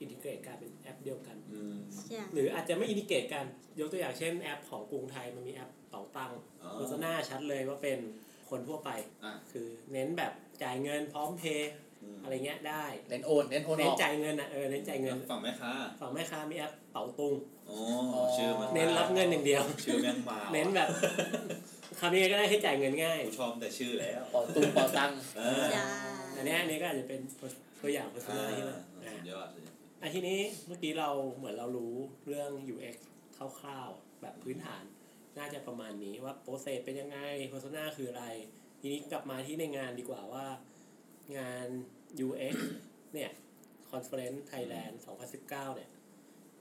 [0.00, 1.76] integrate กลายเป็นแอปเดียวกันอืม
[2.08, 3.44] ใช่หรืออาจจะไม่ integrate กัน
[3.80, 7.98] ยกตัวอย่างเช่นแอปของกรุงไทยมันมีแอปเป๋าตังค์อ๋อโฆษณาชัดเลยว่าเป็น
[8.54, 8.90] คนทั่วไป
[9.24, 10.32] อะคือเน้นแบบ
[10.62, 11.72] จ่ายเงินพร้อมเพย์
[12.16, 17.34] มอะไรเงี้ยได้ เน้นโอนเน้นโอนเน้อนอกจ่ายเงินอะเออเน้นจ่ายเงินฝั่งแม่ค้าฝั่งแม่ค้ามีแอปเป๋าตุง
[17.70, 17.78] อ๋อ
[18.36, 20.88] ชื่อมันเน้นรับเงินอย่างเดียว ชื่อแม่งมาว่ะเน้นแบบ
[22.00, 25.82] ทำยังไงก็ได้ให้จ่ายเงินง่ายกูชอบแต่ชื่อแล้วเป่าตุ้งเป่าตังค์เออใช่
[26.36, 27.20] อันเนี้ยอันนี้ก็อาจจะเป็น
[27.80, 29.62] ตัวอย่างโฆษอ่าณาที่มันสุอ่าดยอดเลย
[30.02, 31.94] อันทีนี้เมื่อกี้เราเหมือนเรารู้
[32.28, 32.96] เรื่อง UX
[33.36, 34.82] คร่าวๆแบบพื้นฐาน
[35.38, 37.18] น่าจะประมาณนี้ว่าโปรเซสเป็นยังไง
[37.50, 38.26] โฆษณาคืออะไร
[38.80, 40.46] ทีนี้กลับมาที่ในงานดีกว่าว่า
[41.38, 41.66] งาน
[42.26, 42.54] UX
[43.14, 43.30] เนี่ย
[43.90, 44.94] Conference Thailand
[45.40, 45.90] 2019 เนี่ย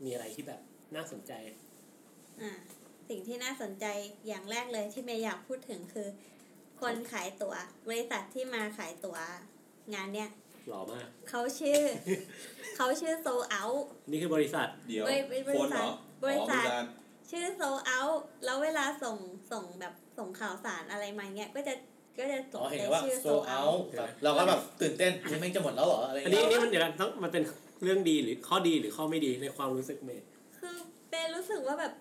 [0.03, 0.61] มีอะไรที่แบบ
[0.95, 1.31] น่าสนใจ
[2.41, 2.51] อ่า
[3.09, 3.85] สิ่งที่น่าสนใจ
[4.27, 6.07] อย่างแรกเลยที่เมย์อยากพูดถึงคือ
[6.81, 7.55] คนขายตัว๋ว
[7.89, 9.17] บริษัทที่มาขายตั๋ว
[9.93, 10.29] งานเนี้ย
[10.69, 11.81] หล่อมาก เขาชื่อ
[12.75, 13.63] เขาชื่อโซเอา
[14.09, 15.91] นี่คือบริษัท เดี๋ยวบริบริคนเหรษัทอ
[16.25, 17.02] บริษัทอ๋อ
[17.33, 18.01] ชื่อโซเอา
[18.45, 19.17] แล้วเวลาส่ง
[19.51, 21.73] ส่งแบบส่งข่าวสารอะไรมาเงี้ยก็จะ
[22.19, 23.61] ก็จะส่อ๋งอเห็นแต่ว่าชื่อโซโซเอา
[23.97, 27.43] เอาเราก็แบบตื่นเต้นนี่แม่งจะหมดแล้วเหรออะไรอันนี้เงี้ยนี่มันเดี๋ยวนะต้องมันเป็น
[27.83, 30.25] เรื่องดีหรือข้อดีหรือข้อไม่ดีในความรู้สึกเมย์
[30.57, 30.75] คือ
[31.09, 31.93] เป็นรู้สึกว่าแบบ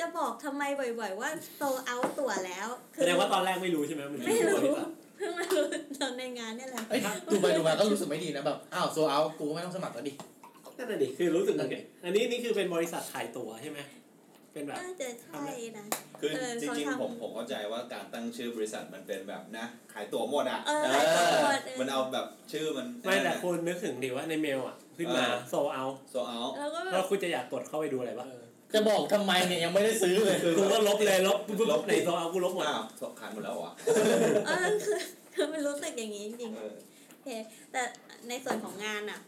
[0.00, 0.62] จะบอกทำไม
[1.00, 5.64] บ่อย ๆ ว่าโซเอาตั๋วแล้วแสดงว่าตอนแรกไม่รู้ใช่ไหมมันไม่ชื่อบรู้ริษัทเพิ่งมารู้
[6.00, 7.00] ตอนในงานเนี่ยแหละเอ้ย
[7.32, 10.12] ดูไปดูมาก็รู้สึกไม่ดีนะแบบอ้าวโซเอากูก็ไม่ต้องสมัครแล้วดิ
[10.78, 13.78] นั่นแหะดิคือรู้สึกเหมือนกันอันนี้นี่คือเป็นบริษัทขายตั๋วใช่ไหม
[14.52, 15.44] เป็นแบบน่าจะใช่
[15.78, 15.86] นะ
[16.20, 28.28] คือเออจริงเขาๆทำผมผมเข้าใจว่าการตั้งชื่อบริษัทมันเป็นแบบนะ ขายตั๋วหมดอะเออขายตั๋วหมดเออมันเอาแบบชื่อมันไม่แต่คุณนึกถึงดิว่าในเมลอะ ขึ้นมาเออโซเอาโซเอาแล้วก็แบแล้วบคุณจะอยากกดเข้าไปดูอะไรบ้าง
[28.74, 32.82] จะบอกทำไมเนี่ยยังไม่ได้ซื้อเลยกูก็ลบเลยลบปุ๊บปุ๊บในโซเอากูลบหมดอ้าว
[33.20, 33.70] ขายหมดแล้วเหรอ
[34.46, 34.98] เออคือ
[35.34, 37.28] คือมันรู้สึกอย่างนี้จริงเออๆโอเค
[37.72, 37.82] แต่
[38.28, 39.20] ในส่วนของงานอะ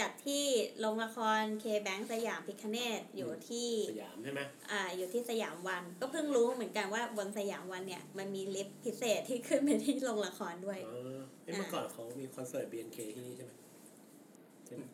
[0.00, 0.44] จัดที่
[0.80, 13.52] โรงละครเคแบงสยามพิคเนตอยู่ที่สยามใช่ไหมอ่าอยู่ที่สยามวัน ก็เพิ่งรู้เหมือนกันว่าบนสยามวันเนี่ยมันมีลิฟต์พิเศษที่ขึ้นไปที่โรงละครด้วยเออเอ้ยเมื่อก่อนเขามีคอนเสิร์ต BNK ที่นี่ใช่ไหม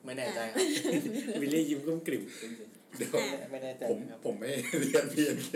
[0.04, 0.58] ไม่แน่ใจครับ
[1.40, 2.22] วิลลี่ยิ้มกุ้มกลิ่ม
[2.96, 3.10] เดี๋ยว
[3.52, 4.50] ไม่แน่ใจผมครับผมไม่
[4.80, 5.50] เรียน PNK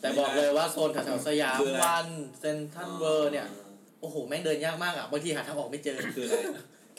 [0.00, 2.06] แต่บอกเลยว่าโซนแถวๆสยามคืออะไรวัน
[2.40, 3.46] เซนทรัลเวอร์เนี่ย
[4.00, 6.36] โอ้โหแม่งเดินยากมากอะบางทีหาทางออกไม่เจอคืออะไร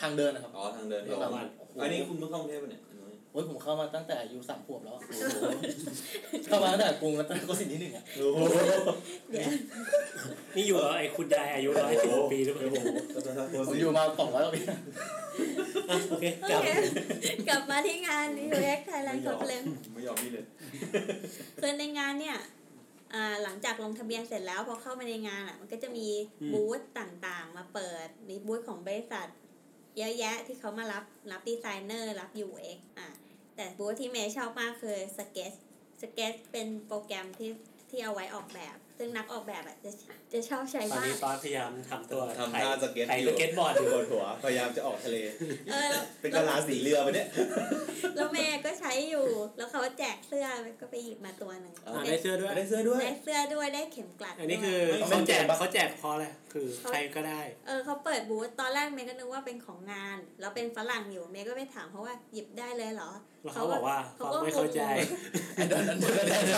[0.01, 1.41] ทางเดินนะครับอ๋อทางเดินแบบเข้ามา
[1.81, 2.83] อันนี้คุณเพิ่งเข้ากรุงเทพปะเนี่ย
[3.31, 5.01] โอ้ยผมเข้ามาตั้งแต่อายุสามขวบแล้วอะ
[6.47, 8.39] เข้ามาตั้งแต่กรุงรัตนโกสินทร์ที่หนึ่งอะโอ้โห
[9.29, 9.43] เดี๋ยว
[10.55, 12.63] นี่อยู่กับไอ้คุณยายอายุร้อยสิบปีหรือเปล่า
[13.67, 14.79] ผมอยู่มาสองร้อยกว่าปีอะ
[16.09, 16.69] โอเคกโอลับเค
[17.49, 20.45] กลับมาที่งาน UX Thailand Conference ไม่ยอมนี่เลย
[21.62, 22.38] คือในงานเนี่ย
[23.13, 26.07] อ่าหลังจากลงทะเบียนเสร็จแล้วพอเข้ามาในงานอะ มันก็จะมี
[26.53, 29.27] บูธต่างๆ มาเปิดมีบูธของบริษัท
[29.97, 33.10] เยอะแยะที่เขามารับรับดีไซเนอร์รับ UX อะ
[33.56, 35.58] แต่บูธที่เมย์ชอบมากคือ Sketch
[36.02, 37.52] Sketch เป็นโปรแกรมที่
[37.89, 39.91] ที่เอาไว้ออกแบบ ซึ่งนักออกแบบอะจะ
[40.33, 45.17] จะชอบใช้ตอนมาก นี้ตอนพยายามทำตัวทำท่าสเก็ตไถอสยู่เก็ตบอร์ดอยู่ปวดหัว พยายามจะออกทะเล
[45.71, 47.27] เออแล้วเป็นกะลาสีเรือไปเนี่ย
[48.15, 49.25] แล้วเมย์ก็ใช้อยู่
[49.57, 50.45] แล้วเขาแจกเสื้อ
[50.81, 63.12] ก็ไปหยิบมาตัวหนึ่งอ่าอะได้เสื้อด้วย ได้เสื้อด้วย ได้เสื้อด้วยได้เข็มกลัดอันนี้ด้วยคือไม่เขาแจกไม่เขาแจกเพราะอะไรคือใครก็ได้ เออเขาเปิดบูธตอนแรกเมย์ก็นึกว่าเป็นของงาน แล้วเป็นฝรั่งอยู่เมย์ก็ไปถามเขาว่าหยิบได้เลยเหรอ
[63.43, 64.82] แล้วเขาบอกว่าเขาฟังก็ไม่เข้าใจ
[65.56, 66.58] ไอ้เดินนั้นเดินได้ไง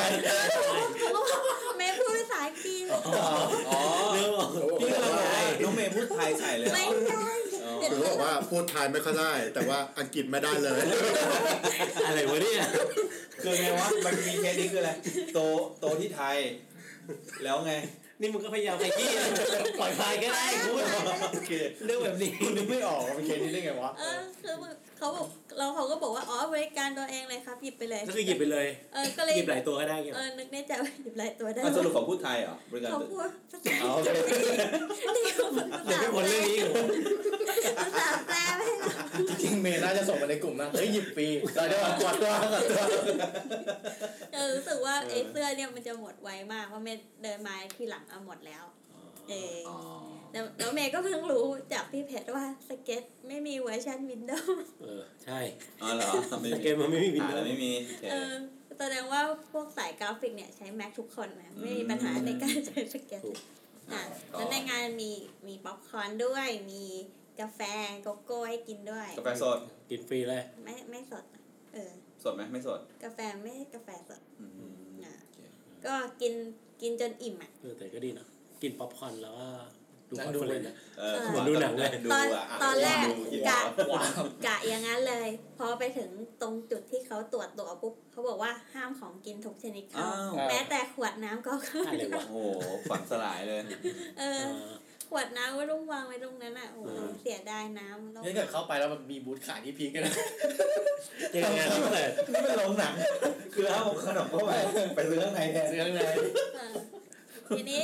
[0.99, 2.85] เขาก็บอกเมย์พูดภาษาอังกฤษ
[3.69, 3.81] อ๋อ
[4.13, 4.31] เรื่อง
[4.81, 7.29] พี่กำลังบอกว่าน้องเมย์พูดไทยใส่เลยเหรอไม่ได้
[7.65, 10.81] อ๋อคือเขาบอกว่าพูดไทยไม่ค่อยได้ แต่ว่าอังกฤษไม่ได้เลย
[12.05, 12.61] อะไรวะเนี่ย
[13.41, 14.91] คือไงวะมันมีเคสนี้คืออะไร
[15.33, 15.39] โต
[15.79, 16.37] โตที่ไทย
[17.43, 17.73] แล้วไง
[18.21, 19.09] นี่มึงก็พยายามไปยี่
[19.79, 20.81] ปล่อยพายก็ได้พูด
[21.33, 21.51] โอเค
[21.85, 24.53] เรื่องแบบนี้นึกไม่ออกว่าเป็นเคสนี้ได้ไงวะเออคือ
[24.97, 35.49] เขาบอกเราเขาก็บอกว่าอ๋อบริการตัวเองเลยครับหยิบไปเลยก็คือหยิบไปเลยเออก็เลยหยิบหลายตัวก็ได้เงี้ยเออนึกในใจว่าหยิบหลายตัวได้อะสรุปเขาพูดไทยเหรอบริการเขาตัวพูดภาษาเอาโอเคเดียว
[35.85, 37.40] เดี๋ยวไม่พ้นเรื่องนี้เหรอภาษา
[38.27, 42.83] แปลไม่ให้เราจริงๆเมย์น่าจะส่งมาในกลุ่มนะเฮ้ยหยิบปีเราจะมากวดตัวกวดตัว
[44.33, 48.63] เออรู้สึกว่าไอ้เสื้อเนี่ยมันจะหมดไวมากเพราะเมย์เดินมาทีหลังเอาหมดแล้ว
[49.29, 49.77] เอออ๋อ
[50.33, 55.39] แล้วแล้วเมย์ก็เพิ่งรู้จากพี่เพชรว่าสเก็ตไม่มีเวอร์ชันวินโดว์ เออ ใช่
[55.81, 58.31] อ๋อเหรอไม่แต่มีเกมมันไม่มีวินอ่าโดแล้วว์ไม่มีโอเคเออ
[58.79, 59.21] แสดงว่า
[59.51, 63.23] พวกสายกราฟิกเนี่ยใช้ Mac ทุกคนนะ ไม่มีปัญหาในการใช้สเก็ต
[63.93, 65.11] อะแล้วในงานมี
[65.47, 66.83] มีป๊อปคอร์นด้วยมี
[67.39, 67.59] กาแฟ
[68.03, 71.91] โกโก้ให้กินด้วย กาแฟสด กินฟรีเลย ไม่ไม่สดนะเออ
[72.23, 75.37] สดไหมไม่สด กาแฟไม่ใช่กาแฟสดอืมอะโอเค
[75.85, 76.33] ก็กิน
[76.81, 78.27] กินจนอิ่มอะเออแต่ก็ดีนะ
[78.61, 79.47] กินป๊อปคอร์นแล้วก็
[80.09, 83.59] ดูนั่งดู conference เลยนะเออเหมือนดูหนังเลยดูตอนอะตอนแรกดูกินกะ
[83.91, 86.09] ว้าวกะอย่างนั้นเลย พอไปถึง
[86.41, 93.61] ตรงจุดที่เขาตรวจตัวปุ๊บเขาบอกว่าห้ามของกินทุกชนิดเข้าอ้าวแม้แต่ขวดน้ำก็เข้าอะไรวะโอ้โหฝันสลายเลย
[94.19, 100.13] เอเอออข วดน้ำก็ต้องวางไว้ตรงนั้นอะโอ้โหอืมเสียดายน้ำแล้วนี่เกิดเข้าไปแล้วมันมีบูธขายที่พีกกันนะ
[101.35, 102.93] ยังไงพี่เปิดนี่เป็นโรงหนัง
[103.53, 104.53] คือเอาขนมเข้าไป
[104.95, 106.01] ไปซื้อข้างในแทนซื้อข้างใน
[106.55, 106.73] เออ
[107.57, 107.81] ทีนี้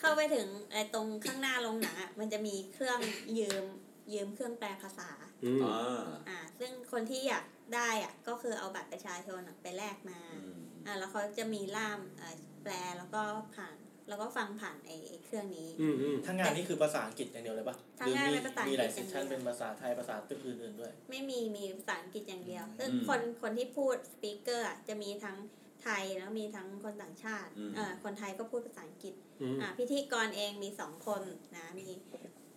[0.00, 2.98] เข้าไปถึงไอ้ตรงข้างหน้าโรงหนังอะมันจะมีเครื่อง
[3.38, 3.64] ยืม
[4.12, 5.10] ยืมเครื่องแปลภาษา
[5.44, 10.54] อืมอ่าอ่า ซึ่งคนที่อยากได้อะ ก็คือเอาบัตรประชาชนอะไปแลกมาอืม
[10.86, 13.22] อ่าแล้วเขาจะมีล่ามเอ่อแปลแล้วก็
[13.54, 13.76] ผ่าน
[14.08, 25.36] แล้วก็ฟังผ่านไอ้ไอ้เครื่องนี้อืมอืมทั้งงานนี่คือภาษาอังกฤษอย่างเดียวเลยปะทั้งงานเป็นภาษาอังกฤษมีหลายเซสชันอย่างเดียวเป็นภาษาไทยภาษาตึกอื่นๆด้วย ไม่มีมีภาษาอังกฤษอย่างเดียวซึ่งคนคนที่พูดสปีกเกอร์จะมีทั้ง
[25.82, 31.22] ไทยแล้วมีทั้งคนต่างชาติเอ่อคนไทยก็พูดภาษาอังกฤษอืมอ่าพิธีกรเองมีสองคน
[31.56, 31.86] นะมี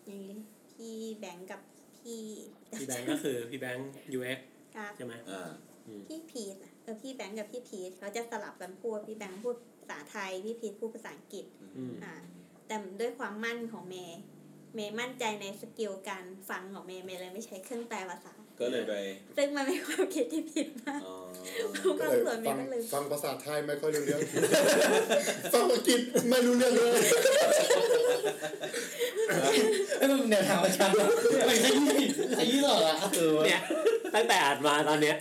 [0.10, 0.20] มี
[0.72, 1.62] พี่แบงค์กับ
[1.98, 2.22] พี่
[2.80, 4.40] พี่แบงค์ก็คือพี่แบงค์ UX
[4.76, 5.50] ครับใช่ไหมอ่า
[6.08, 11.46] พี่พีทนะเออพี่แบงค์กับพี่พีทเขาจะสลับกันพูดพี่แบงค์พูดภา ษาไทยพี่พีทพูดภาษาอังกฤษ
[11.78, 12.14] อืมอ่า
[12.68, 14.20] แต่ด้วยความมั่นของเมย์
[14.76, 18.94] เมย์มั่นใจใน skill การฟังของเมย์เมย์เลยไม่ใช้เครื่องแปลภาษา ก็เลยไป
[19.38, 21.18] ซึ่งมันเป็นความคิดที่ผิดมากอ๋อ
[21.78, 24.22] ก็บางเลยส่วนเมฟัย์งก็ลืมฟังภาษาไทยไม่ค่อยรู้เรื่อง
[25.54, 26.00] ฟังอังกฤษ
[26.30, 27.02] ไม่รู้เรื่องเลย
[29.98, 31.08] ไอ้ยมันแนวทางประชาชน
[31.48, 32.96] มันขยี้ขยี้เหรออะ
[33.46, 33.62] เนี่ย
[34.16, 35.16] ตั้งแต่อ่านมาตอนเนี้ย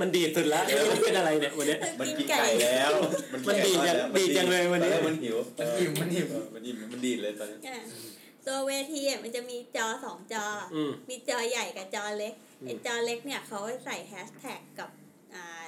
[0.00, 2.92] มันดีสุดแล้วไม่รู้เป็นอะไรเนี่ยวันเนี้ยมันกินไก่แล้ว
[3.48, 7.82] มันดีจังแล้วดีจังเลยวันนี้ตอแรกมันหิวมันอิ่มมันอิ่มเออมันอิ่มมันดีดเลยตอนนี้อะ
[8.46, 14.90] ตัวเวทีอะมันจะมีจอสองจอออืมมีจอใหญ่กับจอเล็กอืมไอ้จอเล็กเนี่ยเขาใส่แฮชแท็กกับ
[15.34, 15.66] อ่า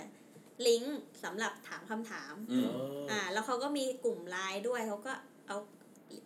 [0.67, 2.69] ลิงก์สำหรับถามคำถามอืม
[3.11, 5.13] อ่า แล้วเขาก็มีกลุ่มไลน์ด้วยเขาก็
[5.49, 5.57] เอา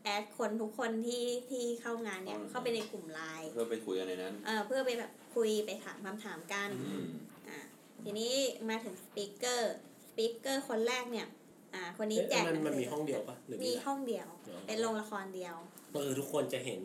[0.05, 7.07] add คนทุกคนที่ที่เข้างานเนี่ยเข้าไปในกลุ่มไลน์เพื่อไปคุยกันในนั้นเออเพื่อไปแบบคุยไปถามคำถามกันอืม
[7.49, 7.59] อ่า
[8.03, 8.35] ทีนี้
[8.68, 11.27] มาถึง speaker speaker คนแรกเนี่ย
[11.75, 15.55] อ่าคนนี้แจกมันหมันสืมีห้องเดียวปะหรือมีมีห้องเดียวอ๋อเป็นโรงละครเดียว
[15.94, 16.81] เออทุกคนจะเห็น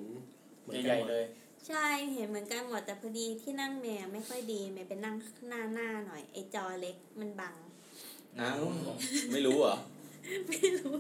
[0.62, 1.26] เหมือนกันญ่หมดเลยใหญ่ๆ
[1.68, 5.16] ใช่เห็นเหมือนกันหมดแต่พอดีที่นั่งเมย์ไม่ค่อยดีเมย์ไปนั่ง
[5.48, 7.54] หน้าหน้าหน่อยไอจอเล็กมันบัง
[8.40, 8.64] อ้าว
[9.34, 9.76] ไม่รู้เหรอ
[10.48, 10.94] ไม่รู้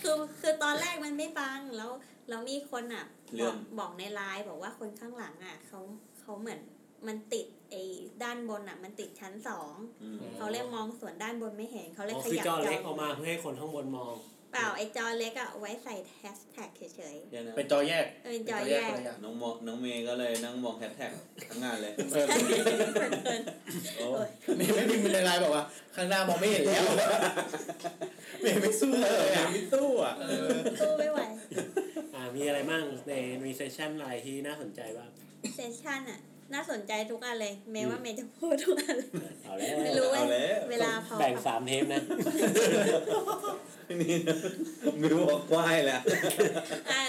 [0.00, 1.90] คือคือตอนแรกมันไม่บังแล้ว
[2.28, 5.80] แล้วมีคนอะเลื่บออนกบอกในไลน์บอกว่าคนข้างหลังอะเขา
[6.20, 6.60] เขาเหมือน
[7.06, 7.82] มันติดไอ้
[8.22, 14.14] ด้านบนอะ มันติดชั้นสองอืมเขาเลยมองส่วนด้านบนไม่เห็นเขาเลยอ๋อขคือยับจจออเล็กออกมาเพื่อให้คนข้างบนมอง
[14.52, 21.10] เปล่าไอ้จอเล็กอะเอาไว้ใส่แฮชแท็กเฉยเดี๋ยวนะเป็นจอแยกๆเออเป็นจอแยกคนละอย่างน้องมอน้องเมย์ก็เลยนั่งมองแฮชแท็ก
[21.48, 22.26] ทั้งงานเลยเออ
[23.96, 24.06] โอ้
[24.56, 25.64] ไม่ไม่พิมพ์ในไลน์บอกว่า
[25.96, 26.84] ข้างหน้ามองไม่เห็นแล้ว
[28.42, 31.20] ไม่ไม่สู้เลยอะไม่ตู้อะเออสู้ไม่ไหว
[32.14, 33.12] อ่ามีอะไรบ้างใน
[33.44, 35.10] มี session อะไรที่น่าสนใจบ้าง
[35.56, 36.20] session อะ
[36.54, 39.10] น่าสนใจทุกอันเลยเมย์ว่าเมย์จะพูดทุกอันเลย
[39.44, 42.02] เอาแล้วไม่รู้เอาแล้วเวลาพอแบ่งสามเทปนะ
[44.00, 44.36] นี่นะ
[45.00, 46.00] มิวบอกไหว้แหละ
[46.90, 47.02] อะ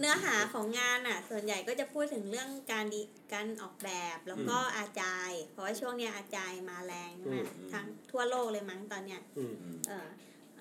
[0.00, 3.02] เนื้อหาของงานอะ ส่วนใหญ่ก็จะพูดถึงเรื่องการดี
[3.34, 7.36] การออกแบบแล้วก็อาจายเพราะว่าช่วงเนี้ยอาจายมาแรงใช่ไหม
[7.72, 9.54] ทั้งทั่วโลกเลยมั้งตอนเนี้ยอืม
[9.88, 10.08] เอ่อ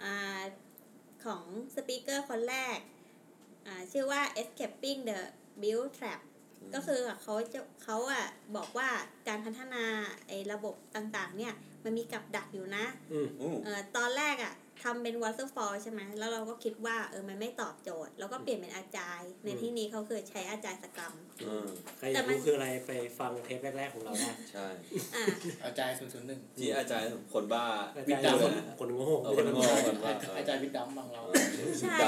[0.03, 0.41] อ่า
[1.25, 1.43] ของ
[1.75, 2.77] สปีกเกอร์คนแรก
[3.67, 5.19] อ่าชื่อว่า escaping the
[5.61, 6.21] build trap
[6.73, 8.89] ก็คือเขาจะเขาอะบอกว่า
[9.27, 9.83] การพัฒนา
[10.27, 21.13] ไอ้ระบบต่างๆ เนี่ย มันมีกับดักอยู่นะอืมอู้เอ่อตอนแรกอะทำเป็น waterfall ใช่ไหมแล้วเราก็คิดว่าเออมันไม่ตอบโจทย์ แล้วก็เปลี่ยนเป็นอาจารย์ในที่นี้เขาคือใช้อาจารย์สกรรม
[21.47, 21.67] อืม
[21.97, 24.67] ใครอยากรู้คืออะไรไปฟังเทปแรก ๆ ของเราได้ใช่
[25.15, 25.25] อ่า
[25.65, 27.63] อาจารย์ศูนย์ศูนย์หนึ่งที่อาจารย์คนบ้า
[27.95, 31.21] อาวิจารจารย์ณ์คนนะคนโง่เออไม่คนใช่โง่คนบ้าอาจารย์วิทย์ดำบางเรา
[31.81, 32.03] ใช่ด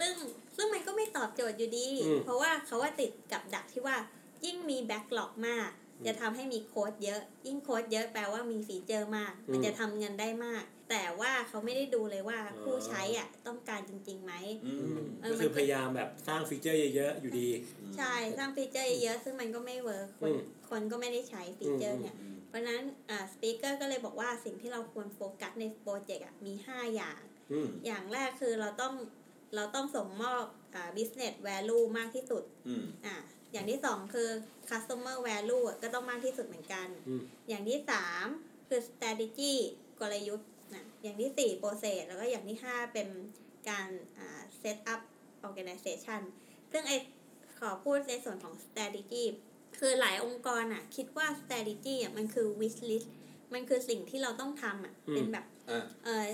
[0.00, 0.12] ซึ่ง
[0.56, 1.88] ซึ่งมันก็ไม่ตอบโจทย์อยู่ดี
[2.24, 3.96] เพราะว่าเขาว่าติดกับดักที่ว่า
[4.44, 5.68] ยิ่งมี backlog มาก
[6.06, 17.48] จะทำให้มีโค้ดเยอะ ยิ่งโค้ดเยอะแปลว่ามี feature มาก มันจะทำเงินได้มาก แต่ว่าเขาไม่ได้ดูเลยว่าผู้ใช้อะต้องการจริงๆไหมอืมอืมก็คือพยายามแบบสร้าง feature เยอะๆอยู่ดี
[17.96, 27.20] ใช่สร้าง feature เยอะซึ่งมันก็ไม่ work คนอืมคนก็ไม่ได้ใช้ feature เนี่ยอืมเพราะฉะนั้นอ่า speaker ก็เลยบอกว่าสิ่งที่เราควรโฟกัสในโปรเจกต์อะมี 5 อย่าง
[27.52, 28.94] อืมอย่างแรกคือเราต้อง
[29.54, 33.14] เราต้องส่งมอบอ่า business value มากที่สุดอืมอ่า
[33.52, 34.28] อย่างที่สองคือ
[34.70, 38.26] customer value อะก็ต้องมากที่สุดเหมือนกันอืมอย่างที่สาม
[38.68, 39.54] คือ strategy
[40.00, 43.08] กลยุทธ์นะอย่างที่สี่ process แล้วก็อย่างที่ห้าเป็น
[43.68, 43.88] การ
[44.18, 45.00] อ่า set up
[45.46, 46.22] organization
[46.72, 46.92] ซึ่งไอ
[47.58, 49.24] ขอพูดในส่วนของ strategy
[49.78, 53.08] คือหลายองค์กรอะ คิดว่า strategy อะมันคือ wish list
[53.52, 56.26] มันคือสิ่งที่เราต้องทำอะอืมเป็นแบบอะเออ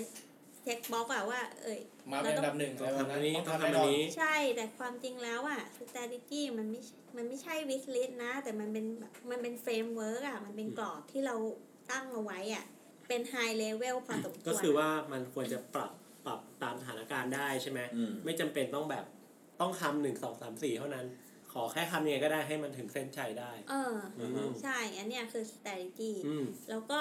[0.63, 1.79] เช็คบ็อกอะว่า เอย
[2.11, 6.81] มาเป็นอันดับหนึ่งต้องทำอันนี้ต้องทำแน่อันนอนนี้ ใช่แต่ความจริงแล้วอะ strategy มันไม่
[7.17, 11.35] มันไม่ใช่ wish list นะ แต่มันเป็นแบบมันเป็น framework อะมันเป็นกรอบที่เรา
[11.91, 12.65] ตั้งเอาไว้อะ
[13.07, 15.91] เป็น high level พอสมควรก็คือว่ามันควรจะปรับ
[16.25, 19.05] ปรับตามสถานการณ์ได้ใช่ไหมอืมไม่จำเป็นต้องแบบ
[19.61, 21.05] ต้องทำหนึ่งสองสามสี่เท่านั้น
[21.53, 26.99] ขอแค่ทำยังไงก็ได้ให้มันถึงเส้นชัยได้ เอออืมใช่ อันเนี้ยคือ strategy อืมแล้วก็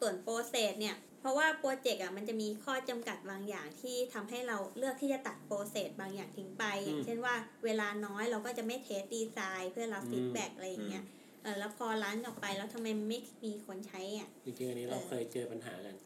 [0.00, 11.04] ส่วน process เนี่ย เพราะว่าโปรเจกต์อะมันจะมีข้อจำกัดบางอย่างที่ทำให้เราเลือกที่จะตัด process บางอย่างทิ้งไป อย่างเช่นว่าเวลาน้อยเราก็จะไม่ test design เพื่อรับ feedback อะไรอย่างเงี้ย
[11.42, 15.96] เออแล้วพอ run ออกไปแล้วทำไมไม่มีคนใช้อะจริงๆอันนี้เราเคยเจอปัญหากัน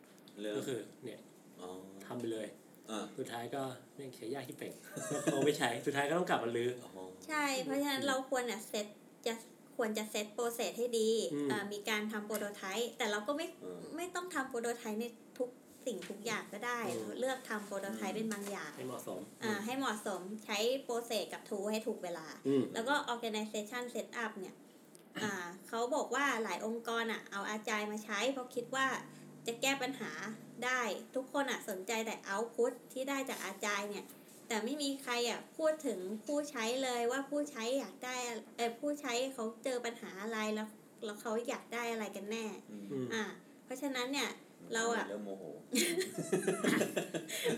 [0.41, 1.21] เรื่องก็คือเนี่ย
[1.61, 1.69] อ๋อ
[2.07, 2.47] ทำไปเลย
[2.91, 3.63] อ่าสุดท้ายก็
[3.95, 4.73] แม่งใช้ยากที่เป่ง
[5.09, 8.87] แล้วเขาไม่ใช้สุดท้ายก็ต้องกลับมารื้ออ๋อใช่ เพราะฉะนั้นเราควรอะเซต
[9.27, 9.33] จะ
[9.77, 15.05] ควรจะ set process ให้ดีอืมอ่ามีการทำ prototype แต่เราก็ไม่อืมไม่ต้องทำ prototype ใน
[15.39, 15.49] ทุก
[15.87, 24.55] สิ่งทุกอย่างก็ได้เราเลือกทำ prototype เป็นบางอย่าง ให้เหมาะสมอ่าให้เหมาะสมใช้ process กับ tool ให้ถูกเวลาอืมแล้วก็ organization setup เนี่ย
[25.23, 28.87] อ่าเขาบอกว่าหลายองค์กรอะเอา agile มาใช้ เพราะคิดว่า
[29.47, 30.13] จะแก้ปัญหา
[30.65, 30.81] ได้
[31.15, 34.05] ทุกคนอะสนใจแต่ output ที่ได้จาก agile เนี่ย
[34.49, 40.69] แต่ไม่มีใครอะพูดถึงผู้ใช้เลยว่าผู้ใช้อยากได้อะเออผู้ใช้เขาเจอปัญหาอะไรแล้ว
[41.05, 43.25] แล้วเขาอยากได้อะไรกันแน่อืมอืมอ่า
[43.65, 44.29] เพราะฉะนั้นเนี่ย
[44.75, 45.45] เราอะเริ่มโมโห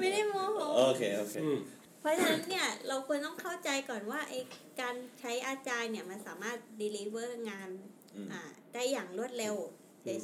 [0.01, 1.59] ไม่ได้โมโห โอเคโอเคอืม
[2.01, 4.35] เพราะฉะนั้นเนี่ยเราควรต้องเข้าใจก่อนว่าไอ
[4.81, 7.71] การใช้อาจารย์เนี่ยมันสามารถ deliver งาน
[8.15, 8.43] อืมอ่า
[8.75, 9.55] ได้อย่างรวดเร็ว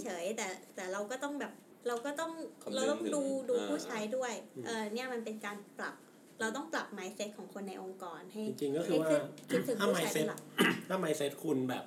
[0.02, 1.52] เฉยๆแต่แต่เราก็ต้องแบบ
[1.88, 5.94] เราก็ต้องคำนึงเราต้องดูถึงดูอ่าผู้ใช้ด้วยอืมเออเนี่ยมันเป็นการปรับ
[6.40, 9.10] เราต้องปรับ mindset ของคนในองค์กรให้จริงๆก็คือให้ว่า
[9.50, 10.40] คิดถึงถ้าผู้ใช้เป็ mindset นหลัก
[10.88, 11.84] ถ้า mindset คุณแบบ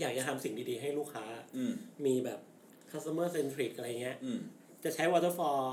[0.00, 1.24] อยากจะทำสิ่งดีๆ ให้ลูกค้า
[1.56, 1.72] อืม
[2.06, 2.40] มีแบบ
[2.92, 4.38] customer centric อะไรเงี้ยอืม
[4.84, 5.64] จะใช้ waterfall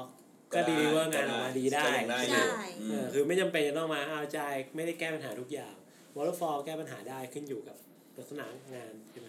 [0.54, 5.76] ก็ deliver งานออกมาดีได้ก็ยังได้อยู่ใช่อืเอมอคือไม่จำเป็นจะต้องมาเอาใจายไม่ได้แก้ปัญหาทุกอย่าง
[6.18, 7.78] waterfall แก้ปัญหาได้ขึ้นอยู่กับ
[8.18, 9.28] ลักษณะงานใช่ไหม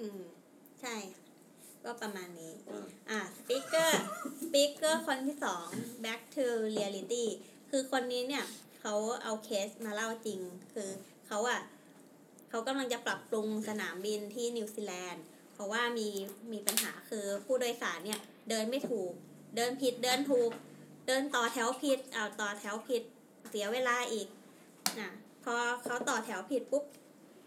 [0.00, 0.20] อืม
[0.80, 1.22] ใช่ค่ะ
[1.84, 5.66] ก็ประมาณนี้ อ่าอะ speaker speaker คนที่สอง
[6.04, 7.26] back to reality
[7.70, 8.44] คือคนนี้เนี่ย
[8.80, 10.40] เขาเอาเคสมาเล่าจริง
[10.72, 10.88] คือ
[11.26, 11.60] เขาอะ
[12.48, 16.08] เขากำลังจะปรับปรุงสนามบินที่นิวซีแลนด์ เพราะว่ามี
[16.52, 19.12] มีปัญหาคือผู้โดยสารเนี่ยเดินไม่ถูก
[19.56, 20.50] เดินผิดเดินถูก
[21.06, 23.02] เดินต่อแถวผิดเอาต่อแถวผิด
[23.48, 24.28] เสียเวลาอีก
[24.98, 25.08] อะ
[25.44, 26.84] พอเขาต่อแถวผิดปุ๊บ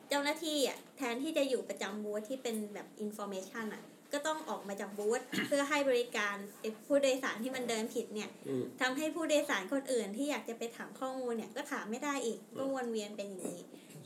[0.10, 13.62] เจ้าหน้าที่อะแทนที่จะอยู่ประจำบูธที่เป็นแบบ information อะ ก็ต้องออกมาจากบูธเพื่อให้บริการไอ้ผู้โดยสารที่มันเดินผิดเนี่ยอืมทำให้ผู้โดยสารคนอื่นที่อยากจะไปถามข้อมูลเนี่ยก็ถามไม่ได้อีกก็วนเวียนเป็นอย่างนี้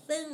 [0.10, 0.26] ซึ่ง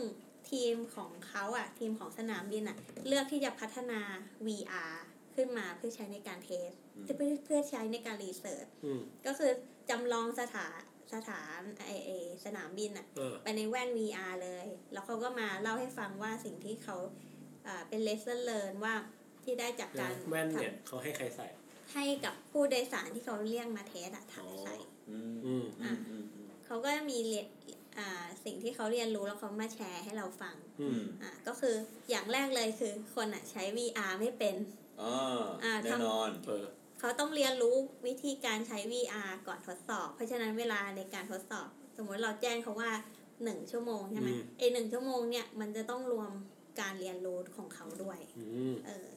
[0.52, 2.78] ทีมของเขาอะทีมของสนามบินอะ
[3.08, 4.00] เลือกที่จะพัฒนา
[4.48, 4.94] VR
[5.36, 9.52] ขึ้นมาเพื่อใช้ในการ testอืมเพื่อเพื่อใช้ในการ research อืมก็คือ
[9.90, 10.78] จำลองสถาน
[11.14, 12.10] สถานไอไอ
[12.46, 16.98] สนามบินอะเออไปในแว่น VR เลย แล้วเขาก็มาเล่าให้ฟังว่าสิ่งที่เขา
[17.68, 18.96] อ่าเป็น lesson learn ว่า
[19.50, 24.76] ที่ได้จากการแว่นทเนี่ยเขาให้ใครใส่ำให้กับผู้โดยสารที่เขาเรียกมา test อะอ๋อทำใส่
[25.10, 27.46] อืมอืมอืมอืมอืมเขาก็มีเรียน
[27.98, 31.76] อ่าสิ่งที่เขาเรียนรู้แล้วเขามาแชร์ให้เราฟังอือืมอืมอ่าก็คือ
[32.10, 34.56] อย่างแรกเลยคือคนอะใช้ VR ไม่เป็น
[35.02, 36.66] อ่าอ่าแน่นอนเออ
[37.00, 37.76] เขาต้องเรียนรู้
[38.08, 42.92] วิธีการใช้ VR ก่อนทดสอบ เพราะฉะนั้นเวลาในการทดสอบ สมมติเราแจ้งเขาว่า
[43.44, 46.30] หนึ่งชั่วโมงใช่ไหมอืมไอหนึ่งชั่วโมงเนี่ยมันจะต้องรวม
[46.82, 49.08] การเรียนรู้ของเขาด้วยอืมเออ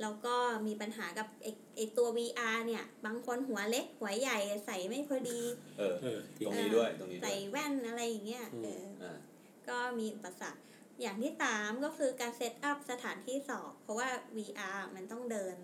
[0.00, 0.34] แล้วก็
[0.66, 5.40] มีปัญหากับไอไอตัว VR เนี่ย บางคนหัวเล็ก หัวใหญ่ใส่ไม่พอดี
[5.78, 9.16] เออเออจริงตรงนี้ด้วยตรงนี้ด้ใส่วยแว่นอะไรอย่างเงี้ยอืมเอออ่า
[9.68, 10.60] ก็มีอุปสรรค
[11.00, 15.56] อย่างที่สามก็คือการเซตอัพสถานที่สอบ เพราะว่า VR มันต้องเดิน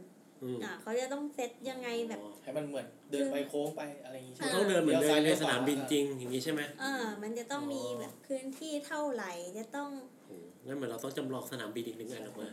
[0.43, 9.91] อืมอ่าเขาจะต้องเซตยังไงแบบอ๋อให้มันเหมือนเดินไปโค้งไปอะไรอย่างงี้ใช่มันไหมต้องเดินเหมือนเดินในสนามบินจริงริงอย่างนี้ใช่ไหมเออมันจะต้องมีอ๋อแบบพื้นที่เท่าไหร่จะต้อง
[10.27, 12.49] โอ้โหงั้นเหมือนเราต้องจำลองสนามบินอีกหนึ่งอันออกมา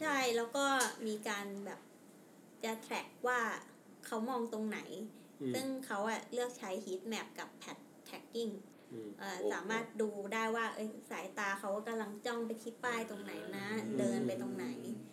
[0.00, 0.64] ใช่แล้วก็
[1.06, 1.80] มีการแบบ
[2.64, 3.40] จะแทร็กว่า
[4.06, 4.80] เขามองตรงไหน
[5.40, 8.52] อืมซึ่งเขาอะเลือกใช้ heat map กับ pad tracking
[8.92, 14.66] อืมเอ่อโอ้โหสามารถดูได้ว่าเอ้ยสายตาเขากำลังจ้องไปที่ป้ายตรงไหนนะอืมเดินไปตรงไหน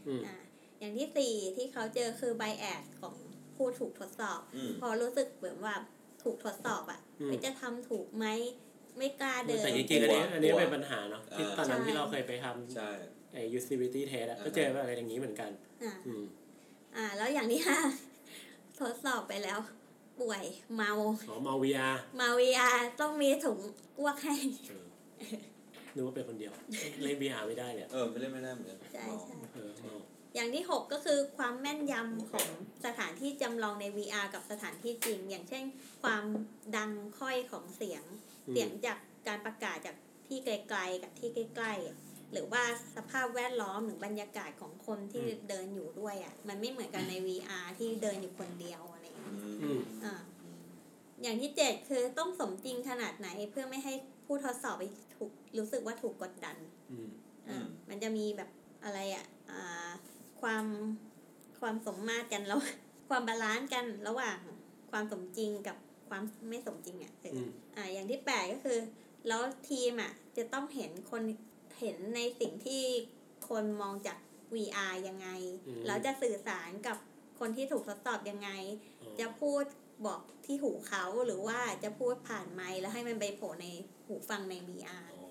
[0.08, 0.38] อืมอ่า
[0.80, 3.15] อย่างที่สี่ที่เขาเจอคือ bias ของ
[3.56, 5.76] ผู้ถูกทดสอบอืมพอรู้สึกเหมือนว่า
[6.23, 8.26] ถูกทดสอบอะอืมเฮ้ยจะทำถูกไหม
[8.97, 12.45] ไม่กล้าเดินแต่จริงๆอันนี้กลัวอันนี้เป็นปัญหาเนาะที่อ่าตอนนั้นใช่ที่เราเคยไปท
[12.76, 15.52] ใช่ำ ไอ้ usability test อะอ่าก็เจออะไรอย่างนี้เหมือนกัน
[15.84, 16.24] อ่าอืม
[16.96, 17.80] อ่า แล้วอย่างที่ห้า
[18.80, 19.60] ทดสอบไปแล้ว
[20.20, 20.44] ป่วย
[20.76, 20.92] เมา
[21.30, 23.60] อ๋อมา VR มา VR ต้องมีถุง
[24.00, 24.36] อ้วกให้
[24.70, 24.86] เออ
[25.96, 26.54] นึกว่าเป็นคนเดียว
[27.04, 29.96] เล่น VR ไม่ได้เลยอะเออไปเล่นไม่ได้เหมือนกันใช่เมาใช่เออเมา
[30.36, 32.48] อย่างที่ 6 ก็คือความแม่นยำของ
[32.86, 35.63] สถานที่จำลองใน VR กับสถานที่จริง อย่างเช่น
[36.04, 36.24] ความ
[36.78, 38.04] ดังค่อยของเสียง
[38.48, 39.96] อืมเสียงจากการประกาศจาก
[40.28, 42.63] ที่ไกลๆกับที่ใกล้ๆ หรือว่า
[42.96, 50.13] สภาพแวดล้อมหรือบรรยากาศของคนที่เดินอยู่ด้วยอะมันไม่เหมือนกันใน VR ที่เดินอยู่คนเดียวอะไรอย่างเงี้ยอืมอ่า
[51.22, 53.94] อย่างที่เจ็ดคือต้องสมจริงขนาดไหนเพื่อไม่ให้
[54.26, 54.84] ผู้ทดสอบไป
[55.16, 56.58] ถูกรู้สึกว่าถูกกดดัน
[56.92, 57.10] อืม
[57.48, 58.50] อ่ามันจะมีแบบ
[58.84, 59.90] อะไรอะอ่า
[60.42, 60.66] ความ
[61.60, 62.60] ความสมมาตรกันแล้ว
[63.10, 64.38] ความ balance กันระหว่าง
[64.92, 65.78] ความสมจริงกับ
[66.10, 68.78] ความไม่สมจริงอะเอออมอ่าอย่างที่แปดก็คือ
[69.28, 71.24] แล้วทีมอะจะต้องเห็นคน
[71.80, 72.84] เห็นในสิ่งที่
[73.50, 74.18] คนมองจาก
[74.56, 75.28] VR ยังไง
[75.68, 76.98] อืมแล้วจะสื่อสารกับ
[77.40, 78.50] คนที่ถูกทดสอบยังไง
[79.02, 79.63] อ๋อจะพูด
[80.06, 83.68] บอกที่หูเขาหรือว่าจะพูดผ่านไมค์แล้วให้มันไปโผล่ใน
[84.08, 85.30] หูฟังใน VR อ๋อ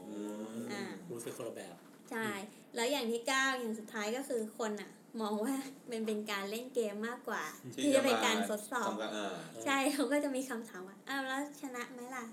[0.72, 1.74] อ่ารู้สึกคนละแบบ
[2.10, 2.28] ใช่
[2.74, 5.54] แล้วอย่างที่เก้าอย่างสุดท้ายก็คือคนอะ มองว่า
[5.90, 7.44] มันเป็นการเล่นเกมมากกว่า
[7.82, 12.24] ที่จะเป็นการทดสอบทำการอ่าใช่เขาก็จะมีคำถามว่าอ้าวแล้วชนะไหมล่ะ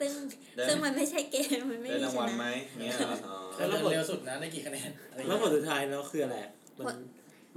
[0.00, 0.12] ซึ่ง
[0.56, 2.46] ได้ซึ่งมันไม่ใช่เกมมันไม่ได้มีรางชวัลนะไหม
[2.80, 6.96] เงี้ยเหรออ๋อใครเดินเร็วสุดนะได้กี่คะแนนอะไรอย่างแล้วเงี้ผยลสุดท้ายแล้วคืออะไรอะมันผล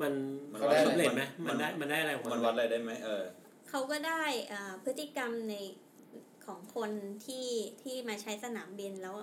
[0.01, 0.13] มัน
[0.51, 3.23] มันเขาได้สำเร็จไหมมัมันนได้มันได้อะไรออกมามันวัดอะไรได้ไหมเออ
[3.69, 5.55] เขาก็ได้อ่าพฤติกรรมใน
[6.45, 6.91] ของคน
[7.25, 7.47] ที่
[7.81, 9.15] ที่มาใช้สนามบินแล้ว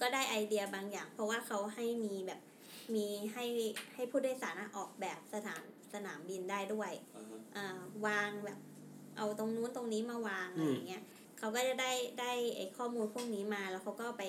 [0.00, 2.40] ก็ได้ไอเดียบางอย่าง เพราะว่าเขาให้มีแบบ
[2.94, 3.44] มีให้
[3.94, 8.58] ให้ผู้โดยสารอะออกแบบสถานสนามบินได้ด้วยอ่าฮะอ่าวางแบบ
[9.16, 11.02] เอาตรงนู้นตรงนี้มาวางอะไรอย่างเงี้ย
[11.38, 14.24] เขาก็จะได้ได้ไอ้ข้อมูลพวกนี้มาแล้วเขาก็ไป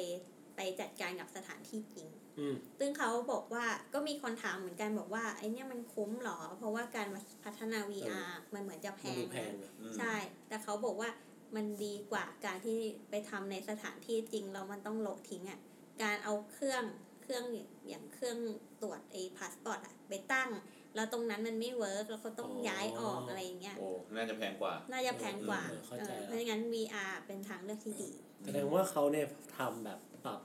[0.56, 2.08] ไปจัดการกับสถานที่จริง
[2.40, 7.08] อืมซึ่งเขาบอกว่าก็มีคนถามเหมือนกันบอกว่าไอ้เนี่ยมันคุ้มเหรอ เพราะว่าการ
[7.44, 10.16] พัฒนา VR มันเหมือนจะแพมันงดูแพงนะอะอืมใช่
[10.48, 11.10] แต่เขาบอกว่า
[11.56, 12.78] มันดีกว่าการที่
[13.10, 15.60] ไปทำในสถานที่จริงแล้วมันต้องโละทิ้งอะ่ะ
[16.04, 16.84] การเอาเครื่อง
[17.24, 17.44] เครื่อง
[17.88, 18.38] อย่างเครื่อง
[18.82, 20.50] ตรวจไอ้พาสปอร์ตอะไปตั้ง
[20.96, 28.12] แล้วตรงนั้นมันไม่ work แล้วเขาต้องย้ายออกอะไรอย่างเงี้ยโอ้น่าจะแพงกว่า น่าจะแพงกว่าเออเข้าใจเออแล้วเพราะงั้น VR เป็นทางเลือกที่ดี
[28.46, 30.40] แสดงว่าเขาเนี่ยทำแบบปรับ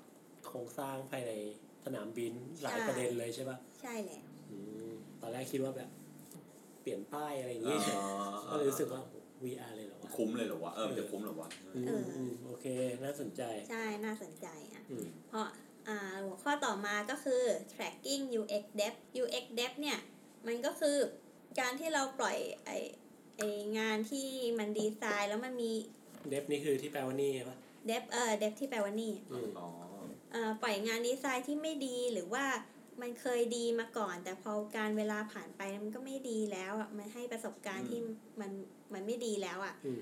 [0.46, 1.33] โครงสร้างภายใน
[1.85, 5.90] สนามบินหลายใช่ประเด็นเลยใช่ป่ะใช่แล้วอืมตอนแรกคิดว่าแบบ
[6.83, 8.07] เปลี่ยนป้ายอะไรอย่างงี้เฉยอ๋อ
[8.50, 12.66] ก็เลยรู้สึกว่าโอ้ VR เลยเหรอวะคุ้มเลยเหรอวะเออมันจะคุ้มเหรอวะอืมเอออืมโอเค
[13.04, 15.46] น่าสนใจ ใช่ น่าสนใจอะอืมเพราะ
[15.88, 17.42] อ่าหัวข้อต่อมาก็คือ
[17.74, 19.98] tracking UX depth UX depth เนี่ย
[20.46, 20.96] มันก็คือ
[21.61, 22.70] การที่เราปล่อยไอ
[23.38, 23.42] ไอ
[23.78, 24.26] งานที่
[24.59, 25.72] มันดีไซน์แล้วมันมี
[26.28, 27.57] เดฟนี่คือที่แปลว่านี่ใช่ป่ะ
[27.90, 29.68] depth เอ่อ depth ที่แปลว่านี่อืมอ๋อ
[30.33, 32.44] เอ่อปล่อยงานดีไซน์ที่ไม่ดีหรือว่า
[33.00, 38.00] มันเคยดีมาก่อน แต่พอการเวลาผ่านไปมันก็ไม่ดีแล้วอะมันให้ประสบการณ์ที่
[38.40, 38.50] มัน
[38.94, 40.00] มันไม่ดีแล้วอะอืม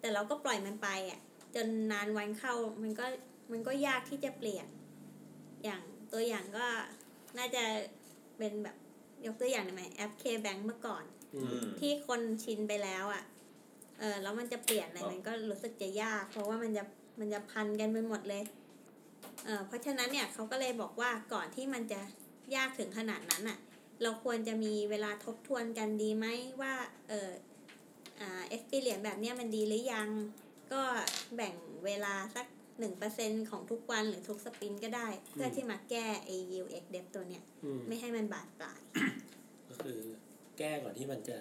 [0.00, 1.20] แต่เราก็ปล่อยมันไปอะ
[1.54, 3.06] จนนานวันเข้ามันก็
[3.52, 4.66] มันก็ยากที่จะเปลี่ยน
[5.64, 6.66] อย่างตัวอย่างก็
[7.38, 7.64] น่าจะ
[8.38, 8.76] เป็นแบบ
[9.26, 13.22] ยกตัวอย่างได้ไหมแอป K-Bank เมื่อก่อนอือืมมที่คนชินไปแล้วอะ
[13.98, 16.84] เออแล้วมันจะเปลี่ยนอะไรครับมันก็รู้สึกจะยาก เพราะว่ามันจะ
[17.20, 18.42] มันจะพันกันไปหมดเลย
[19.44, 22.00] เออเพราะฉะนั้นเนี่ยเขาก็เลยบอกว่าก่อนที่มันจะ
[22.56, 23.58] ยากถึงขนาดนั้นอะ
[24.02, 26.26] เราควรจะมีเวลาทบทวนกันดีไหม
[26.60, 26.74] ว่า
[27.08, 27.30] เออ
[28.20, 30.08] อ่า experience แบบเนี้ยมันดีหรือยัง
[30.72, 30.82] ก็
[31.36, 32.46] แบ่งเวลาสัก
[32.78, 38.80] หนึ่งเปอร์เซ็นของทุกวันหรือทุกสปรินต์ก็ได้ เพื่อที่มาแก้ไอ้ UX d e v ตัวเนี้ยอืมไม่ให้มันบาดปลาย
[39.68, 39.98] ก็คือ
[40.58, 41.38] แก้ก่อนที่มันจะ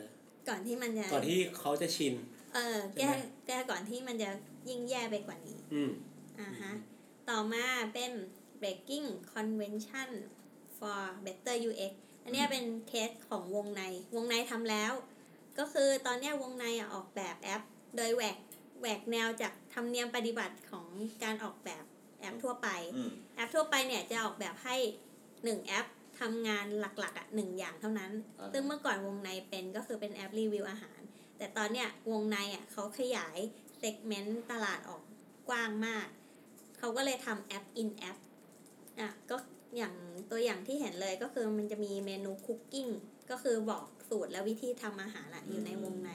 [0.49, 2.13] ก่อนที่มันจะ ก่อนที่เขาจะชิน
[2.53, 4.29] เออใช่แก้ไหมแก้ก่อนที่มันจะ
[4.69, 5.91] ยิ่งแย่ไปกว่านี้ อืม
[6.39, 6.71] อ่าฮะ
[7.29, 8.11] ต่อมาเป็น
[8.61, 10.09] breaking convention
[10.77, 13.83] for better UX อันเนี้ยเป็นเคสของวงใน
[14.15, 14.93] วงในทำแล้ว
[15.59, 17.61] ก็คือตอนเนี้ยวงในอะออกแบบแอป
[17.95, 18.37] โดยแหวก
[18.79, 20.87] แหวกแนวจากธรรมเนียมปฏิบัติของ
[21.23, 21.83] การออกแบบ
[22.19, 24.75] แอปทั่วไปอืมแอปทั่วไปเนี่ยจะออกแบบให้
[25.43, 25.85] หนึ่งแอป
[26.19, 30.99] ทำงานหลักๆอะหนึ่งอย่างเท่านั้นอ่าซึ่งเมื่อก่อนวงในเป็นก็คือเป็นแอปรีวิวอาหาร
[31.37, 33.37] แต่ตอนเนี้ยวงในอะเขาขยาย
[33.77, 35.01] segment ตลาดออก
[35.49, 36.07] กว้างมาก
[36.77, 38.17] เขาก็เลยทำ app in app
[38.99, 39.37] อะก็
[39.77, 39.93] อย่าง
[40.31, 42.87] ตัวอย่างที่เห็นเลยก็คือมันจะมีเมนู cooking
[43.29, 46.11] ก็คือบอกสูตรและวิธีทำอาหารอะอยู่ในวงใน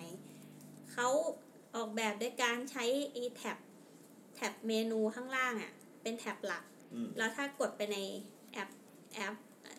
[0.93, 1.09] เขา
[1.77, 3.59] ออกแบบด้วยการใช้ไอ้ tab
[4.35, 6.65] tab menu ข้างล่างอะ เป็น tab หลัก
[6.95, 7.99] อืมแล้วถ้ากดไปใน
[8.53, 8.69] แอป
[9.15, 9.35] แอป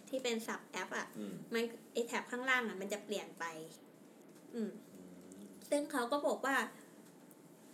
[0.10, 1.64] ที่เป็น sub app อะอืมมัน
[1.94, 3.46] ไอ้ tab ข้างล่างอะ มันจะเปลี่ยนไป
[4.54, 4.72] อืม
[5.70, 6.56] ซึ่งเขาก็บอกว่า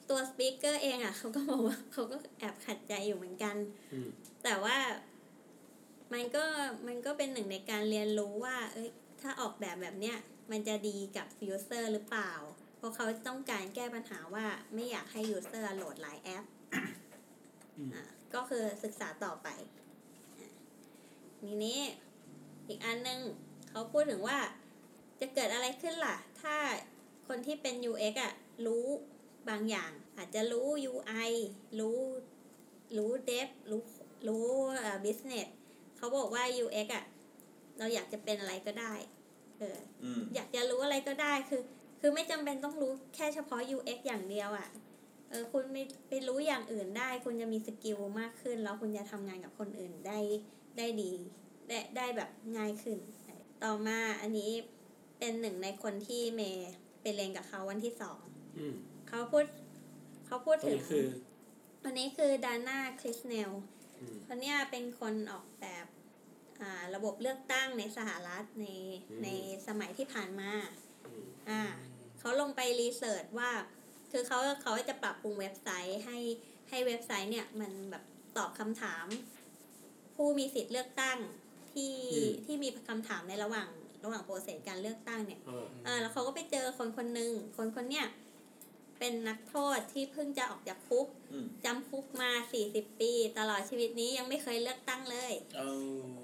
[0.09, 3.55] ตัว speaker เองอะเขาก็บอกว่าเขาก็แอบขัดใจอยู่เหมือนกัน
[3.93, 4.09] อืม
[4.43, 4.78] แต่ว่า
[6.13, 6.45] มันก็
[6.88, 8.89] มันก็เป็นหนึ่งในการเรียนรู้ว่า เอ้ย
[9.22, 10.18] ถ้าออกแบบแบบเนี้ย
[10.51, 12.32] มันจะดีกับ user หรือเปล่า
[12.78, 16.43] เพราะเขาต้องการแก้ปัญหาว่าไม่อยากให้ user โหลดหลายแอป
[17.78, 19.47] อืมอะก็คือศึกษาต่อไป
[20.39, 20.51] อะ
[21.39, 21.80] ทีนี้
[22.67, 23.19] อีกอันหนึง
[23.69, 24.39] เขาพูดถึงว่า
[25.19, 26.55] จะเกิดอะไรขึ้นล่ะ ถ้า
[27.28, 28.34] คนที่เป็น UX อะ
[28.65, 28.86] รู้
[29.49, 31.32] บางอย่าง อาจจะรู้ UI
[31.80, 31.99] รู้
[32.97, 33.82] รู้ Dev รู้
[34.28, 34.47] รู้
[34.80, 35.47] เอ่อ Business
[35.97, 37.05] เขาบอกว่า UX อะ
[37.78, 38.93] เราอยากจะเป็นอะไรก็ได้
[39.59, 41.61] เอออืมอยากจะรู้อะไรก็ได้คือ
[41.99, 44.67] คือไม่จำเป็นต้องรู้แค่เฉพาะ UX อย่างเดียวอะ่ะ
[45.29, 45.77] เออคุณไป
[46.07, 50.19] ไปรู้อย่างอื่นได้ คุณจะมีสกิลมากขึ้น แล้วคุณจะทำงานกับคนอื่นได้
[50.77, 51.11] ได้ดี
[51.67, 52.99] ได้ได้แบบง่ายขึ้น
[53.63, 54.51] ต่อมาอันนี้
[55.19, 58.19] เป็นหนึ่งในคนที่เมย์ไปเรียนกับเขาวันที่สอง
[58.57, 58.75] อืม
[59.07, 59.45] เขาพูด
[60.25, 61.05] เขาพูดคนถึงนี้คือ
[61.83, 63.51] วันนี้คือดาน่าคริสเนล
[63.99, 65.85] อืมคนเนี้ยเป็นคนออกแบบ
[66.61, 68.65] อ่าระบบเลือกตั้งในสหรัฐใน
[69.09, 69.27] อืมใน
[69.67, 70.51] สมัยที่ผ่านมา
[71.05, 71.61] อืมอ่า
[72.28, 73.51] เขาลงไปรีเสิร์ชว่า
[74.11, 76.17] คือเขาเขาจะปรับปรุงเว็บไซต์ให้
[76.69, 78.03] ให้เว็บไซต์เนี่ยมันแบบ
[78.38, 79.05] ตอบคำถาม
[80.15, 81.17] ผู้มีสิทธิ์เลือกตั้ง
[81.73, 81.95] ที่
[82.45, 83.67] ที่มีคำถามในระหว่าง
[84.03, 88.07] ระหว่างโปรเซสการเลือกตั้งเนี่ยเอออ่าแล้วเขาก็ไปเจอคนคนหนึ่งคนคนเนี้ย
[88.99, 92.32] เป็นนักโทษที่เพิ่งจะออกจากคุกอืมจำคุกมา
[92.67, 95.69] 40ปี ตลอดชีวิตนี้ยังไม่เคยเลือกตั้งเลยเอา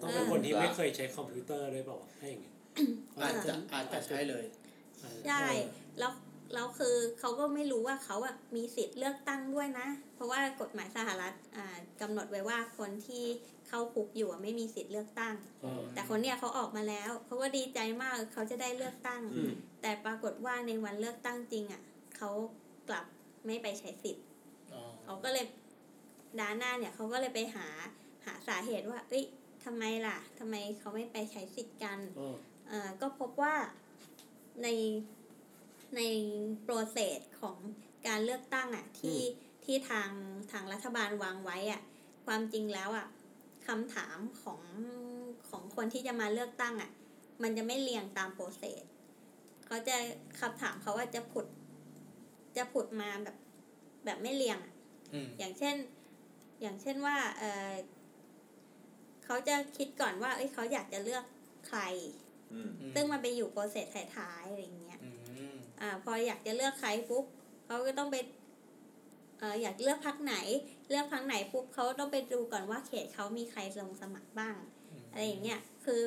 [0.01, 2.53] ต้องเป็นคนที่ไม่เคยใช้คอมพิวเตอร์ด้วยเปล่าวะให้อย่างเงี้ย
[3.23, 4.45] อาจจะอาจจะใช้เลย
[5.27, 5.45] ใช่
[5.99, 6.11] แล้ว
[6.53, 13.23] แล้วคือเขาก็ไม่รู้ว่าเขาอะมีสิทธิ์เลือกตั้งด้วยนะ เพราะว่ากฎหมายสหรัฐอ่ากำหนดไว้ว่าคนที่
[13.67, 21.81] เข้าคุกอยู่อะไม่มีสิทธิ์เลือกตั้งเออแต่คนเนี้ยเขาออกมาแล้วเขาก็ดีใจมากเขาจะได้เลือกตั้งอืมแต่ปรากฏว่าในวันเลือกตั้งจริงอะ
[22.17, 22.29] เขา
[22.89, 23.05] กลับ
[23.45, 24.25] ไม่ไปใช้สิทธิ์
[24.73, 25.45] อ๋อเขาก็เลย
[26.39, 27.67] ดาหน้าเนี่ยเขาก็เลยไปหา
[28.25, 29.25] หาสาเหตุว่า เอ้ย
[29.63, 32.35] ทำไมล่ะทำไมเขาไม่ไปใช้สิทธิ์กันเออ
[32.67, 33.55] เอ่อก็พบว่า
[34.63, 34.67] ใน
[35.97, 36.01] ใน
[36.63, 37.57] โปรเซสของ
[38.07, 39.19] การเลือกตั้งอะที่
[39.65, 40.09] ที่ทาง
[40.51, 41.81] ทางรัฐบาลวางไว้อะ
[42.25, 43.07] ความจริงแล้วอะ
[43.67, 44.61] คำถามของ
[45.49, 46.89] ของคนที่จะมาเลือกตั้งอะ
[47.43, 48.83] มันจะไม่เรียงตามโปรเซส
[49.65, 49.95] เขาจะ
[50.39, 51.45] คำถามเขาว่าจะผุด
[52.57, 53.35] จะผุดมาแบบ
[54.05, 54.73] แบบไม่เรียงอะ
[55.13, 55.75] อืมอย่างเช่น
[56.61, 57.71] อย่างเช่นว่าเออ
[59.25, 61.23] เขาจะคิดก่อนว่า เอ้ยเขาอยากจะเลือก
[61.67, 61.79] ใคร
[62.53, 63.87] อืมซึ่งมันไปอยู่โปรเซส
[64.17, 64.99] ท้ายๆอะไรอย่างเงี้ย
[65.83, 67.25] อืมอ่าพออยากจะเลือกใครปุ๊บ
[67.65, 68.15] เขาก็ต้องไป
[69.39, 70.35] เอออยากเลือกพักไหน
[70.89, 74.55] เลือกพักไหนปุ๊บเขาต้องไปดูก่อนว่าเขตเขามีใครลงสมัครบ้าง
[75.11, 76.01] อะไรอย่างเงี้ยคือ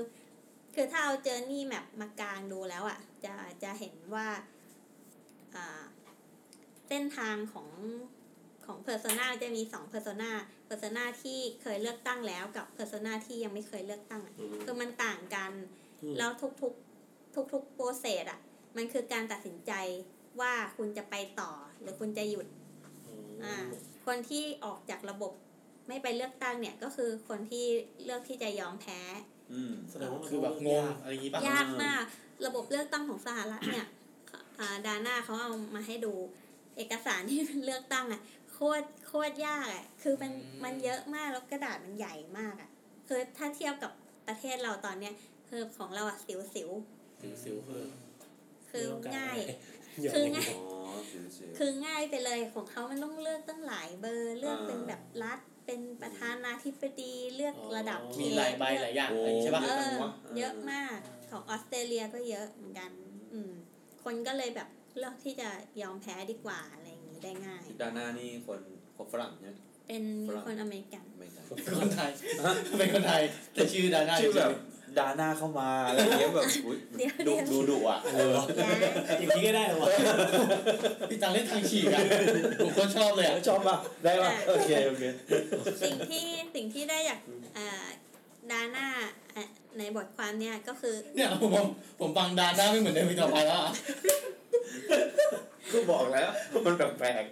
[0.74, 4.26] คือถ้าเอาเจอร์นี่แมปมากลางดูแล้วอะ่ะ จะจะเห็นว่า
[5.54, 5.82] อ่า
[6.88, 7.68] เส้นทางของ
[8.66, 10.32] ของเพอร์ n นาจะมีสองเพอร์ n นา
[10.64, 15.52] เพอร์ n นาที่เคยเลือกตั้งแล้วกับเพอร์ n นาที่ยังไม่เคยเลือกตั้งอะอืมคือมันต่างกัน
[16.02, 18.40] อืมแล้วทุกๆ ทุกๆ process อะ
[18.76, 19.72] มันคือการตัดสินใจ
[20.40, 21.50] ว่าคุณจะไปต่อ
[21.80, 22.46] หรือคุณจะหยุด
[23.44, 23.54] อ่า
[24.06, 25.32] คนที่ออกจากระบบ
[25.88, 27.66] ไม่ไปเลือกตั้งเนี่ยก็คือคนที่
[28.04, 29.00] เลือกที่จะยอมแพ้
[29.52, 32.02] อืมแสดงว่ามันคือแบบงงยากอะไรอย่างงี้ป่ะยากมาก
[32.46, 33.86] ระบบเลือกตั้งของสหรัฐเนี่ย
[34.60, 36.12] อ่าดาน่าเขาเอามาให้ดู
[36.76, 38.20] เอกสารที่มันเลือกตั้งอะ
[38.52, 40.32] โคตรโคตรยากอะคือมัน
[40.64, 42.70] มันเยอะมากแล้วกระดาษมันใหญ่มากอะ
[43.08, 43.92] คือถ้าเทียบกับ
[44.28, 45.14] ประเทศเราตอนเนี้ย
[45.48, 46.70] คือของเราอะสิวสิว
[47.20, 48.05] สิวสิวคือๆ
[48.76, 49.38] คือง่าย
[50.02, 60.96] เยอะคือเลยง่ายอ๋อสิวสิวคือง่ายไปเลยของเขามันต้องเลือกตั้งหลายเบอร์เลือกอ่าเป็นแบบรัฐเป็นประธานาธิบดีเลือกระดับเขตมีหลายใบหลายอย่างอะไรอย่างงี้ใช่ป่ะเอเยอะจัองวะเยอะมาก
[61.30, 62.90] ของออสเตรเลียก็เยอะเหมือนกัน
[63.32, 63.52] อืม
[64.04, 64.68] คนก็เลยแบบ
[64.98, 65.48] เลือกที่จะ
[65.82, 68.60] ยอมแพ้ดีกว่าอะไรอย่างนี้ได้ง่ายด้านหน้านี่คน
[68.96, 69.58] คนฝรั่งใช่ไหม
[69.88, 72.10] เป็นฝรั่งคนอเมริกันไม่ใช่เป็นคนไทย
[72.78, 73.22] เป็นคนไทย
[73.54, 78.68] แต่ชื่อดาน่าชื่อแบบเดาหน้าเข้ามาอะไรอย่างเงี้ยแบบอุ๊ยเดี๋ยวดูเดี๋ยวดูดุอะอะไรวะอย่า
[79.18, 79.88] อย่างนี้ก็ได้เหรอวะ
[81.10, 82.02] พี่ตังเล่นทางฉีกอะ
[82.64, 85.04] ผมก็ชอบเลยอะชอบป่ะได้ป่ะโอเคโอเค
[85.82, 86.24] สิ่งที่
[86.54, 87.20] สิ่งที่ได้จาก
[87.56, 87.86] อ่า
[88.50, 88.86] ดาน่า
[89.36, 89.44] อะ
[89.78, 91.66] ในบทความเนี่ยก็คือ เนี่ยผมผม
[92.00, 93.72] ผมฟังดาหน้าไม่เหมือนเดิมอีกต่อไปแล้วอะ
[95.72, 96.28] ก็บอกแล้ว
[96.64, 97.24] มันแปลก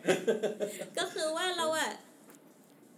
[0.99, 1.91] ก็คือว่าเราอะ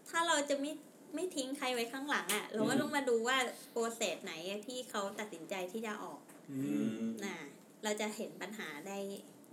[0.08, 0.72] ถ้าเราจะไม่
[1.14, 3.36] ไม่ทิ้งใครไว้ข้างหลังอะเราก็ต้องมาดูว่า
[3.70, 4.32] โปรเซสไหน
[4.66, 6.86] ที่เขาตัดสินใจที่จะออกๆอืม
[7.24, 7.36] นะ
[7.84, 8.98] เราจะเห็นปัญหาได้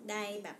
[0.10, 0.58] ได้แบบ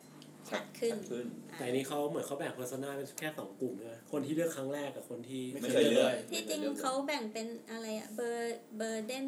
[0.50, 9.28] ชัดขึ้นชัดขึ้นอะแต่อันนี้เขาเหมือนเขาแบ่ง persona เป็นแค่สองกลุ่มนะคนที่เลือกครั้งแรกกับคนที่ไม่เคยเลือกที่จริงเขาแบ่งเป็นอะไรอะเบอร์ burden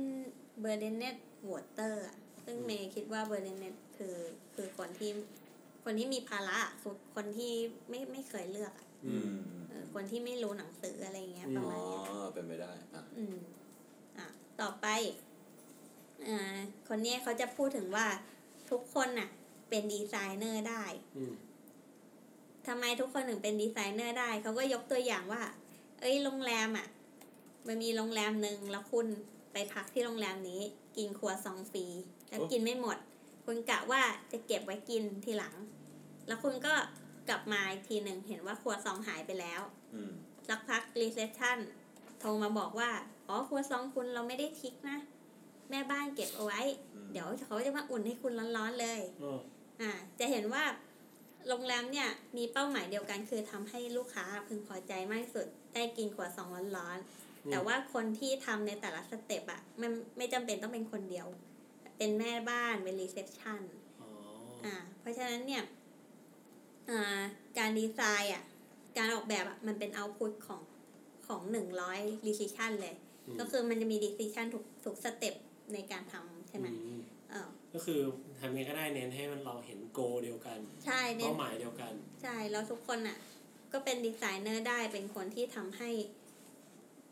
[0.61, 1.15] burdened
[1.51, 2.05] voter
[2.45, 4.15] ซึ่งเมย์คิดว่า burdened คือ
[4.55, 5.11] คือคนที่
[5.83, 7.53] คนที่มีภาระอะคือคนที่
[7.89, 8.94] ไม่ไม่เคยเลือกอะอืมเออ
[9.93, 12.01] คนที่ไม่รู้หนังสืออะไรเงี้ยประอ๋มาอณเนี้ย
[12.33, 13.37] เป็นไปได้อะอืม
[14.17, 14.27] อะ
[14.61, 14.87] ต่อไป
[16.27, 18.07] อ่าคนเนี้ยเขาจะพูดถึงว่า
[18.69, 19.29] ทุกคนน่ะ
[19.69, 20.83] เป็นดีไซเนอร์ได้
[21.17, 21.33] อืม
[22.67, 25.43] ทำไมทุกคนถึงเป็นดีไซเนอร์ได้ เขาก็ยกตัวอย่างว่า
[25.99, 26.87] เอ้ยโรงแรมอะ
[27.67, 29.07] มันมีโรงแรมหนึ่งแล้วคุณ
[29.53, 30.61] ไปพักที่โรงแรมนี้
[30.97, 31.85] กินครัวซองฟรี
[32.29, 32.97] แล้วกินไม่หมด
[33.45, 34.01] คุณกะว่า
[34.31, 35.53] จะเก็บไว้กินทีหลัง
[36.27, 36.73] แล้วคุณก็
[37.29, 39.61] กลับมาอีกทีหนึ่งเห็นว่าครัวซองหายไปแล้ว
[39.93, 40.11] อืม
[40.47, 41.57] สักพัก reception
[42.19, 42.91] โทรมาบอกว่า
[43.27, 44.99] อ๋อครัวซองคุณเราไม่ได้ทิ้งนะ
[45.69, 46.61] แม่บ้านเก็บเอาไว้
[46.93, 49.39] อืมเดี๋ยวเขาจะมาอุ่นให้คุณร้อนๆเลยอ๋อ
[49.81, 50.63] อ่า จะเห็นว่า
[51.47, 56.47] โรงแรมเนี่ยมีเป้าหมายเดียวกันคือทำให้ลูกค้าพึงพอใจมากที่สุดได้กินครัวซอง
[56.77, 61.27] ร้อนๆแต่ว่าคนที่ทำในแต่ละ step อะมันไม่จำเป็นต้องเป็นคนเดียว
[61.97, 63.61] เป็นแม่บ้านเป็น reception
[64.01, 64.09] อ๋อ
[64.65, 65.84] อ่าเพราะฉะนั้นเนี่ยอ่า
[67.57, 68.43] การดีไซน์อะ
[68.97, 70.61] การออกแบบอะ มันเป็น output ของ
[71.27, 75.35] ของหนึ่งร้อย decision เลยก็คือมันจะมี decision ทุกทุก step
[75.73, 76.99] ในการทำใช่ไหมอืม
[77.31, 77.99] เออก็คือ
[78.39, 83.17] ทำยังไงก็ได้เน้นให้มันเราเห็น goal เดียวกันใช่เนี่ยเป้าหมายเดียวกัน ใช่แล้วทุกคนอะ
[83.73, 85.89] ก็เป็นดีไซเนอร์ได้เป็นคนที่ทำให้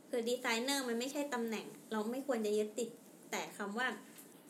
[0.09, 2.89] คือดีไซเนอร์มันไม่ใช่ตำแหน่ง เราไม่ควรจะยึดติด
[3.31, 3.87] แต่คำว่า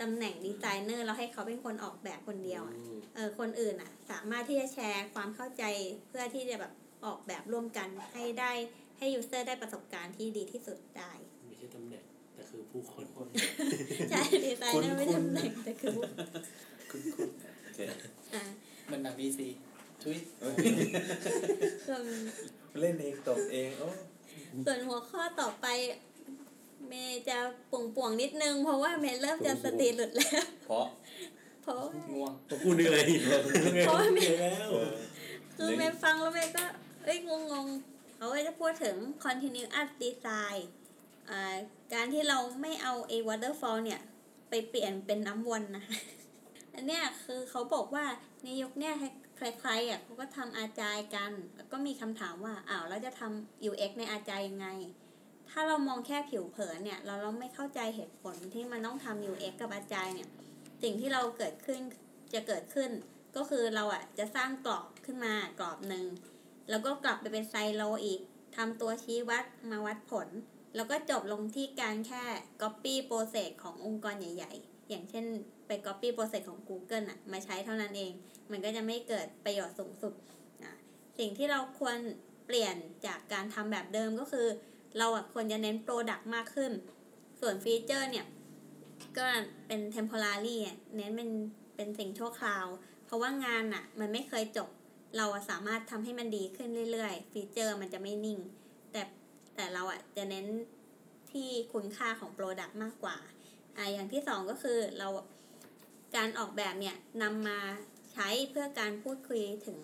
[0.01, 5.63] ตำแหน่งดีไซเนอร์เราให้เขาเป็นคนออกแบบคนเดียวอะอืมเออคนอื่นอะ สามารถที่จะแชร์ความเข้าใจ
[6.09, 6.73] เพื่อที่จะแบบ
[7.05, 8.51] ออกแบบร่วมกันให้ได้
[8.97, 11.11] ให้ยูเซอร์ได้ประสบการณ์ที่ดีที่สุดได้
[11.47, 12.03] ไม่ใช่ตำแหน่ง
[12.35, 13.05] แต่คือผู้คน
[14.11, 16.09] ใช่ดีไซเนอร์ไม่ตำแหน่งแต่คือคุณ
[16.91, 17.29] คุณ
[17.63, 17.79] โอเค
[18.33, 18.43] อ่า
[18.91, 19.47] มันหนังดีซี
[20.03, 20.17] ทุย
[21.87, 22.03] ส่วน
[22.81, 23.89] เล่นเองตบเองโอ้
[24.65, 25.67] ส่วนหัวข้อต่อไป
[26.88, 27.38] เมย์จะ
[27.71, 30.86] ป่วงป่วงๆนิดนึง เพราะว่าเมย์เริ่มจะสติหลุดแล้ว เพราะ
[31.63, 34.69] เพราะว่าง่วงผมกูเหนื่อยเหนื่อยเพราะว่าเหนื่อยแล้ว
[35.55, 36.65] คือเมย์ฟังแล้วเมย์ก็
[37.03, 40.61] เอ้ยงงงๆเขาก็จะพูดถึง continuous design
[41.29, 41.55] อ่า
[41.93, 44.01] การที่เราไม่เอาไอ้ waterfall เนี่ย
[44.49, 45.97] ไปเปลี่ยนเป็นน้ำวนนะคะ
[46.75, 48.05] อันเนี้ยคือเขาบอกว่า
[48.43, 48.93] ในยุคเนี้ย
[49.38, 54.67] ใครๆอะเขาก็ทำอาจายกัน แล้วก็มีคำถามว่าอ้าวเราจะทำ UX ในอาจายยังไง
[55.56, 60.30] ถ้าเรามองแค่ผิวเผินเนี่ย เราเราไม่เข้าใจเหตุผลที่มันต้องทำ UX กับอาจายเนี่ย
[60.84, 61.82] สิ่งที่เราเกิดขึ้น
[62.34, 62.89] จะเกิดขึ้น
[63.36, 66.06] ก็คือเราอะจะสร้างกรอบขึ้นมากรอบหนึ่ง
[66.70, 68.22] แล้วก็กลับไปเป็นไซโลอีก
[68.56, 70.28] ทำตัวชี้วัดมาวัดผล
[70.76, 72.24] แล้วก็จบลงที่การแค่
[72.62, 75.26] Copy Process ขององค์กรใหญ่ ๆ อย่างเช่น
[75.68, 78.12] ไป Copy Process ของ Google อะมาใช้เท่านั้นเอง
[78.51, 80.14] มันก็จะไม่เกิดประโยชน์สูงสุด
[80.64, 80.74] อะ
[81.20, 81.97] สิ่งที่เราควร
[82.45, 82.76] เปลี่ยน
[83.06, 84.47] จากการทำแบบเดิมก็คือ
[84.97, 86.71] เราควรจะเน้น Product มากขึ้น
[87.39, 88.25] ส่วน feature เนี่ย
[89.17, 89.25] ก็
[89.67, 91.29] เป็น temporary อ่เน้นเป็น
[91.75, 92.65] เป็นสิ่งชั่วคราว
[93.05, 94.69] เพราะว่างานอะมันไม่เคยจบ
[95.17, 98.39] เราสามารถทำให้มันดีขึ้นเรื่อยๆ feature มันจะไม่นิ่ง
[98.91, 99.01] แต่
[99.55, 100.45] แต่เราอะจะเน้น
[101.31, 103.17] ที่คุณค่าของ product มากกว่า
[103.77, 105.07] อ่าอย่างที่สองก็คือเรา
[106.15, 107.59] การออกแบบเนี่ยนำมา
[108.13, 109.77] ใช้เพื่อการพูดคุยถึง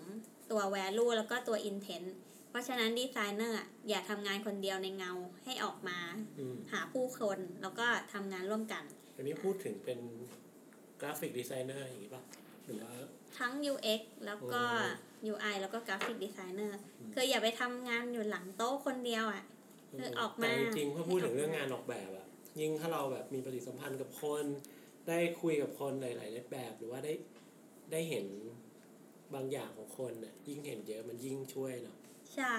[0.51, 2.09] ตัว value แล้วก็ตัว intent
[2.49, 3.57] เพราะฉะนั้นดีไซเนอร์
[3.89, 5.11] อย่าทำงานคนเดียวในเงา
[5.45, 5.99] ให้ออกมา
[6.39, 8.83] อืมหาผู้คนแล้วก็ทำงานร่วมกัน
[9.15, 9.99] อันนี้พูดถึงเป็น
[11.01, 12.23] graphic designer อย่างนี้ป่ะ
[12.65, 12.93] หรือว่า
[13.39, 14.61] ทั้ง UX แล้วก็
[15.31, 19.43] UI แล้วก็ graphic designer อืมคืออย่าไปทำงานอยู่หลังโต๊ะคนเดียวอะ
[19.99, 22.25] คือออกมาแต่จริงๆพอพูดถึงเรื่องงานออกแบบอะ
[22.59, 24.45] ยิ่งถ้าเราแบบมีปฏิสัมพันธ์กับคน
[25.07, 27.13] ได้คุยกับคนหลายๆแบบหรือว่าได้
[27.91, 28.25] ได้เห็น
[29.35, 31.97] บางอย่างของคนน่ะยิ่งเห็นเยอะมันยิ่งช่วยเนาะ
[32.35, 32.55] ใช่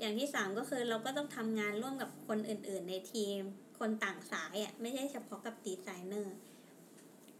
[0.00, 3.38] อย่างที่สามก็คือเราก็ต้องทำงานร่วมกับคนอื่น ๆ ในทีม
[3.78, 6.36] คนต่างสายอะไม่ใช่เฉพาะกับดีไซเนอร์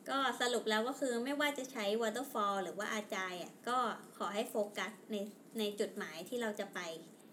[0.09, 3.79] ก็สรุปแล้วก็คือไม่ว่าจะใช้ waterfall หรือว่าอาจายอะก็
[4.17, 5.17] ขอให้โฟกัสใน
[5.59, 6.81] ในจุดหมายที่เราจะไป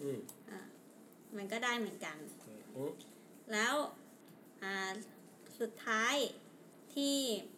[0.02, 0.20] อืม
[0.50, 0.60] อ่า
[1.38, 2.18] มันก็ได้เหมือนกัน
[2.78, 2.92] อืม
[3.52, 3.74] แล้ว
[4.64, 4.92] อ่า
[5.60, 6.16] สุดท้าย
[6.94, 7.16] ที่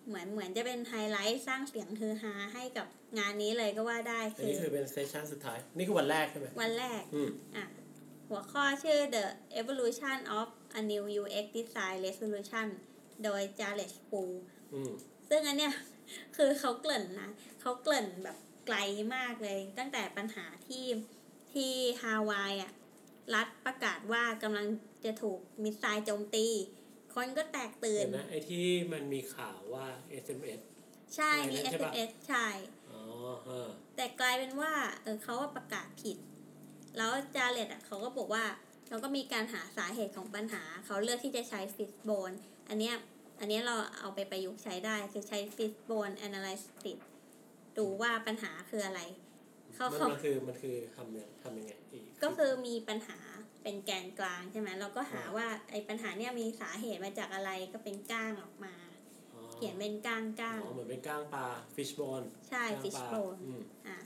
[0.08, 7.66] เหมือนเหมือนจะเป็นไฮไลท์สร้างเสียงฮือฮาให้กับ งานนี้เลยก็ว่าได้อันคือนี้คือเป็นเซสชันสุดท้าย นี่คือวันแรกใช่ไหมวันแรกอืมอะ
[8.30, 9.26] หัวข้อชื่อ The
[9.62, 10.48] Evolution of
[10.80, 12.68] a New UX Design Resolution
[13.24, 14.34] โดย Jared Spool
[14.74, 14.92] อืม
[15.30, 15.74] ซึ่งอันเนี้ย
[16.38, 17.30] คือเขาเกริ่นนะ
[17.62, 18.78] เขาเกริ่นแบบไกล
[19.16, 20.86] มากเลย ตั้งแต่ปัญหาที่
[21.54, 22.72] ที่ฮาวายอะ
[23.36, 24.66] รัฐประกาศว่ากำลัง
[25.06, 26.48] จะถูก missile โจมตี
[27.16, 29.88] คนก็แตกตื่นเห็นนะไอ้ที่มันมีข่าวว่า
[30.24, 30.62] SMS
[31.16, 32.77] ใช่มีใช่ปะ SMS ใช่อ๋อเออ
[33.96, 34.72] แต่กลายเป็นว่า
[35.04, 36.18] เออเขาว่าประกาศผิด
[36.98, 38.46] แล้ว Jared อะเขาก็บอกว่า
[38.90, 42.32] เราก็มีการหาสาเหตุของปัญหา เขาเลือกที่จะใช้ฟิสโบน
[42.70, 42.96] อันเนี้ย
[43.40, 47.00] อันเนี้ยเราเอาไปประยุกต์ใช้ได้คือใช้ fishbone analysis
[47.78, 49.02] ดูว่าปัญหาคืออะไร
[49.76, 53.20] เขามันเขามันคือมันคือทำยังทำยังไงอีกก็คือมีปัญหา
[53.64, 58.87] เป็นแกนกลางใช่ไหมเราก็หาว่าไอ้ปัญหาเนี้ยมีสาเหตุมาจากอะไรก็เป็นก้างออกมาอ๋อ
[59.58, 61.46] เขียนเป็นก้างก้างอ๋อเหมือนเป็นก้างปลา
[61.76, 63.98] fish bone ใช่ก้างฟิชปลาโบนอืมอะ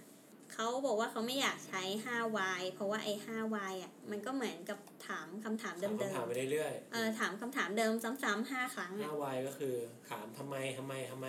[0.53, 9.75] เขาบอกว่าเขาไม่อยากใช้ 5y เพราะว่าไอ้ 5y อะมันก็เหมือนกับถามคำถามเดิถามมคำถามไปเรื่อยๆ เออถามคำถามเดิมซ้ำๆห้าครั้งๆอะ5 y ก็คือ
[10.09, 11.27] ถามทำไมทำไมทำไม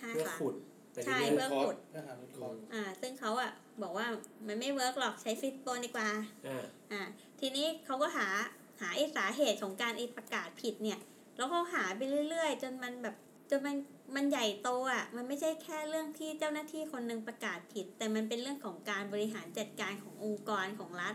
[0.00, 0.54] ห้าเพื่อครั้งขุด
[0.92, 3.50] ไปใช่เรื่อยเพื่อขุดเพื่อหาวิเคๆราะอืห์มอ่า ซึ่งเขาอะ
[3.82, 4.06] บอกว่า
[4.46, 6.08] มันไม่เวิร์กหรอกใช้ฟิตโบนดีกว่า
[6.46, 7.02] อ่า อ่า
[7.40, 8.28] ทีนี้เขาก็หา
[8.80, 10.98] หาไอ้สาเหตุของการไอ้ประกาศผิดเนี่ย
[11.36, 13.16] แล้วเขาหาไปเรื่อยๆ จนมันแบบ
[13.50, 13.76] จนมัน
[14.16, 21.14] มันใหญ่โตอะ มันไม่ใช่แค่เรื่องที่เจ้าหน้าที่คนหนึงประกาศผิด แต่มันเป็นเรื่องของการบริหารจัดการขององค์กรของรัฐ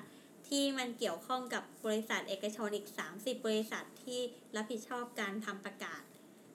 [0.50, 4.20] ที่มันเกี่ยวข้องกับบริษัทเอกชนอีก 30 บริษัทที่
[4.56, 6.04] รับผิดชอบการทำประกาศ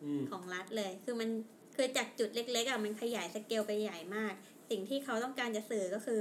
[0.04, 1.30] อืมของรัฐเลย คือมัน
[1.76, 4.32] คือจากจุดเล็กๆอะมันขยายสเกลไปใหญ่มาก
[4.70, 6.20] สิ่งที่เขาต้องการจะสื่อก็คือ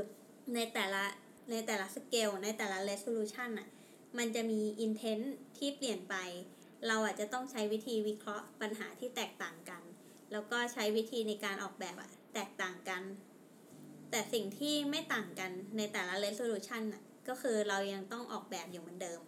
[0.55, 1.03] ในแต่ละ
[1.51, 3.69] ในแต่ละสเกลในแต่ละ resolution อะ
[4.17, 5.25] มันจะมี intent
[5.57, 6.15] ที่เปลี่ยนไป
[6.87, 9.81] เราอาจจะต้องใช้วิธีวิเคราะห์ปัญหาที่แตกต่างกัน
[10.31, 13.01] แล้วก็ใช้วิธีในการออกแบบอะแตกต่างกัน
[14.11, 19.21] แต่สิ่งที่ไม่ต่างกันในแต่ละ resolution น่ะก็คือเรายังต้องออกแบบอยู่เหมือนเดิม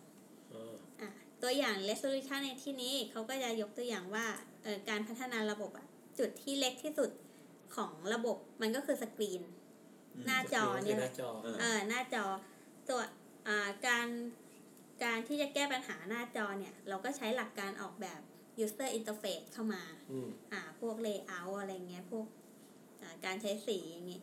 [0.54, 1.10] อ๋ออะ
[1.42, 4.26] ตัวอย่าง resolution ในที่นี้เขาก็จะยกตัวอย่างว่า
[4.64, 5.88] เอ่อการพัฒนาระบบอะ
[6.20, 7.10] จุดที่เล็กที่สุด
[7.76, 9.42] ของระบบมันก็คือสกรีน
[10.26, 12.26] หน้าจอคืเนี่ยหแหน้าละจอเออเออหน้าจอ
[12.90, 13.02] ตัว
[13.48, 14.08] อ่าการ
[15.04, 18.22] การที่จะแก้ปัญหาหน้าจอเนี่ย เราก็ใช้หลักการออกแบบ
[18.64, 22.26] user interface เข้ามาอืมอ่าพวก layout อะไรเงี้ยพวก
[23.02, 24.22] อ่าการใช้สีอย่างงี้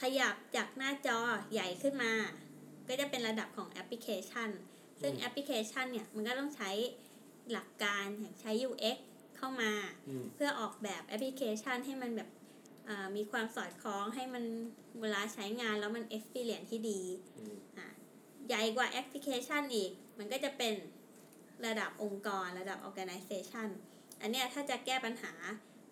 [0.00, 1.18] ขยับจากหน้าจอ
[1.52, 2.12] ใหญ่ขึ้นมา
[2.88, 4.50] ก็จะเป็นระดับของแอปพลิเคชัน
[5.02, 6.70] ซึ่งอืมแอปพลิเคชันเนี่ยมันก็ต้องใช้
[7.52, 8.98] หลักการอย่างใช้ UX
[9.36, 9.72] เข้ามา
[10.08, 12.30] อืมเพื่อออกแบบแอปพลิเคชันให้มันแบบ
[12.88, 14.44] อ่ามีความสอดคล้องให้มัน
[15.00, 17.00] เวลาใช้งานแล้วมัน experience ที่ดี
[17.38, 17.88] อืมอะ
[18.48, 20.74] ใหญ่กว่าแอปพลิเคชันอีก มันก็จะเป็น
[21.66, 23.68] ระดับองค์กรระดับ organization
[24.20, 25.32] อันเนี้ยถ้าจะแก้ปัญหา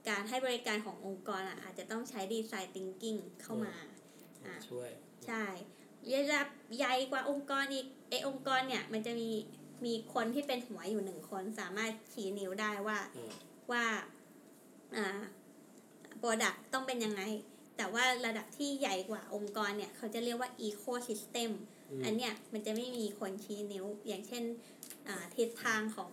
[0.09, 3.75] การให้บริการขององค์กรอะอาจจะต้องใช้ design thinking เข้ามา
[4.47, 4.91] อะช่วย
[5.27, 5.45] ใช่
[6.13, 9.31] ระดับใหญ่กว่าองค์กรอีกไอองค์กรเนี่ยมันจะมี
[9.85, 13.35] มีคนที่เป็นหัวอยู่หนึ่งคนสามารถชี้นิ้วได้ว่าอ่า
[13.71, 13.85] ว่า
[14.97, 15.23] อ่า
[16.19, 17.23] product ต้องเป็นยังไง
[17.77, 24.45] แต่ว่าระดับที่ใหญ่กว่าองค์กรเนี่ย เขาจะเรียกว่า ecosystem อืม อันเนี้ยมันจะไม่มีคนชี้นิ้ว อย่างเช่น
[25.09, 26.11] อ่าทิศทางของ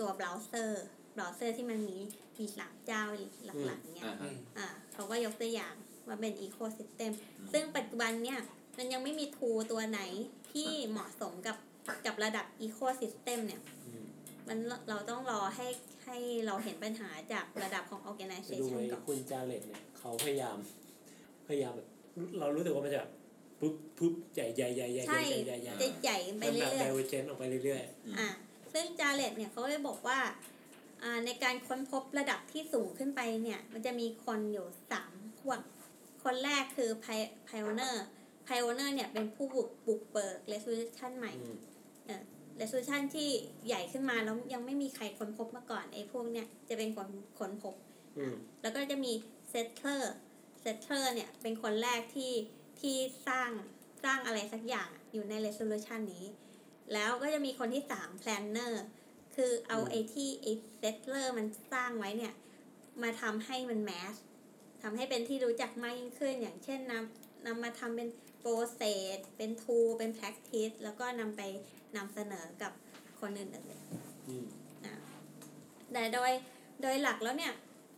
[0.00, 1.98] ตัวเบราว์เซอร์เบราว์เซอร์ที่มันมี
[2.38, 3.02] มีสามเจ้า
[3.44, 5.74] หลักๆเนี่ยอ่าฮะอ่าเขาก็ยกตัวอย่าง
[6.06, 7.12] ว่าเป็น ecosystem
[7.52, 8.38] ซึ่งปัจจุบันเนี่ย
[8.78, 10.00] มันยังไม่มีทูตัวไหน
[10.52, 11.56] ที่เหมาะสมกับ
[12.06, 14.04] กับระดับ ecosystem เนี่ยอืม
[14.48, 14.58] มัน
[14.88, 15.66] เราต้องรอให้
[16.04, 16.16] ให้
[16.46, 20.56] เราเห็นปัญหาจากระดับของไปดู organization ไอ้ก่อนคุณจาเลตเนี่ยเขาพยายาม
[21.48, 21.88] พยายามแบบ
[22.38, 23.10] เรารู้สึกว่ามันจะแบบ
[23.60, 28.28] ปุ๊บปุ๊บใหญ่ใหญ่ใหญ่ใหญ่ใหใช่ญ่ใหญ่ใหญ่ใหญ่จะใหญ่ไปมันแบบเรื่อยไดเวอร์เจนออกไปเรื่อยๆอ่า
[28.72, 30.18] ซึ่งจาเลตเนี่ยเขาได้บอกว่า
[31.02, 35.60] อ่าในการค้นพบระดับที่สูงขึ้นไปเนี่ย มันจะมีคนอยู่สามพวก
[36.24, 37.96] คนแรกคือ pi- pioneer
[38.48, 41.42] pioneer เนี่ยเป็นผู้บุกบุกเบิก resolution ใหม่ๆ
[42.08, 42.22] อืม
[42.60, 43.28] resolution ที่
[43.66, 47.08] ใหญ่ขึ้นมาแล้วยังไม่มีใครค้นพบมาก่อนไอ้พวกเนี้ยจะเป็นคน
[47.38, 47.74] ค้นพบ
[48.18, 49.12] อืมแล้วก็จะมี
[49.52, 50.02] settler
[50.64, 52.32] settler เนี่ยเป็นคนแรกที่
[52.80, 52.96] ที่
[53.28, 53.50] สร้าง
[54.04, 56.24] สร้างอะไรสักอย่างอยู่ใน resolution นี้
[56.92, 58.72] แล้วก็จะมีคนที่สาม planner
[59.36, 62.34] คือเอาอืมไอ้ที่ไอ้ settler มันสร้างไว้เนี่ย
[63.02, 64.14] มาทำให้มัน mass
[64.82, 68.08] ทำให้เป็นที่รู้จักมากยิ่งขึ้น อย่างเช่นนำนำมาทำเป็น
[68.42, 71.42] process เป็น tool เป็น practice แล้วก็นำไป
[71.96, 72.72] นำเสนอกับ
[73.20, 74.46] คนอื่นๆอืม
[75.92, 76.30] แต่โดย
[76.82, 77.52] โดยหลักแล้วเนี่ย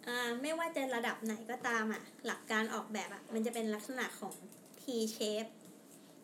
[0.07, 4.35] อ่าไม่ว่าจะระดับไหนก็ตามอะ หลักการออกแบบอะ มันจะเป็นลักษณะของ
[4.83, 4.85] T
[5.17, 5.51] shape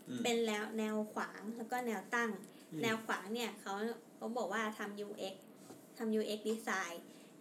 [0.09, 2.31] อืมเป็นแล้วแนวขวางแล้วก็แนวตั้ง
[2.71, 3.73] อืมแนวขวางเนี่ยเขา
[4.17, 5.35] เขาบอกว่าทำ UX
[5.97, 6.95] ททำ UX design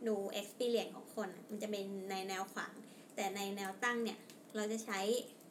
[0.07, 2.73] ดู experience ของคนอะมันจะเป็นในแนวขวาง
[3.15, 4.17] แต่ในแนวตั้งเนี่ย
[4.55, 4.99] เราจะใช้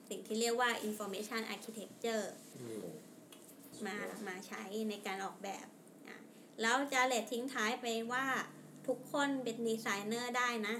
[0.08, 2.26] สิ่งที่เรียกว่า information architecture
[2.60, 2.86] อืม
[3.86, 3.96] มา
[4.28, 5.66] มาใช้ในการออกแบบ
[6.08, 6.18] อะ
[6.60, 8.26] แล้วจะเลททิ้งท้ายไปว่า
[8.86, 10.76] ทุกคนเป็นดีไซเนอร์ได้นะ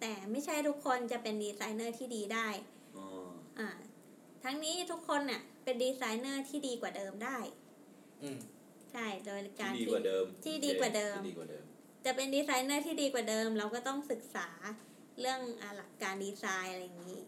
[0.00, 2.48] แต่ไม่ใช่ทุกคนจะเป็นดีไซเนอร์ที่ดีได้
[2.96, 3.06] อ๋อ
[3.58, 3.68] อ่า
[4.46, 7.38] ทั้งนี้ทุกคนเนี่ยเป็นดีไซเนอร์ที่ดีกว่าเดิมได้
[8.22, 8.38] อืม
[8.92, 11.64] ใช่โดยที่การดีกว่าเดิมที่ดีกว่าเดิม ที่ดีกว่าเดิม
[12.04, 14.48] จะเป็นดีไซเนอร์ที่ดีกว่าเดิม เราก็ต้องศึกษา
[15.20, 17.20] เรื่องอ่าหลักการดีไซน์อะไรอย่างนี้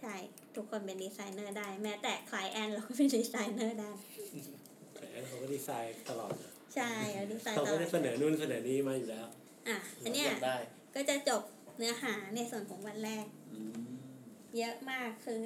[0.00, 0.14] ใช่
[0.56, 3.92] ทุกคนเป็นดีไซเนอร์ได้ แม้แต่ client เราก็เป็นดีไซเนอร์ได้
[4.94, 9.26] แต่เขาก็ดีไซน์ตลอดนะใช่เราดีไซน์เขาตลก็อได้ดเสนอนู่นเสนอนี่มาอยู่แล้ว
[9.68, 10.56] อะอันเนี้ยอยากได้
[10.94, 11.42] ก็จะจบ
[11.78, 13.80] เนื้อหาในส่วนของวันแรก อืม
[14.58, 15.40] เยอะมากคือ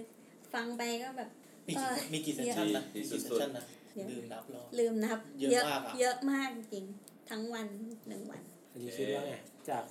[0.55, 1.29] ฟังไปก็แบบ
[1.69, 3.65] มีกี่เออมีกี่เซสชั่นนะที่มีสุกี่ดเซสชั่นนะ
[3.97, 6.85] เยอะลืมนับรอบลืมนับ เยอะมากอะเยอะมากจริง
[7.31, 7.67] ทั้งวัน
[8.09, 8.43] หนึ่งวัน
[8.73, 9.35] อันนี้คิดว่าไง
[9.69, 9.85] จาก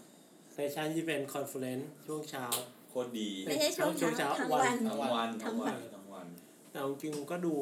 [0.53, 2.45] เซสชันที่เป็นคอนเฟอเรนซ์ช่วงเช้า
[2.89, 6.27] โคตรดีไม่ใช่ช่วงช่วงเช้าเช้าทั้งวัวันนทั้งวันทั้ทั้งงวัวันนทั้งวัน
[6.71, 7.55] แต่จริงๆก็ดู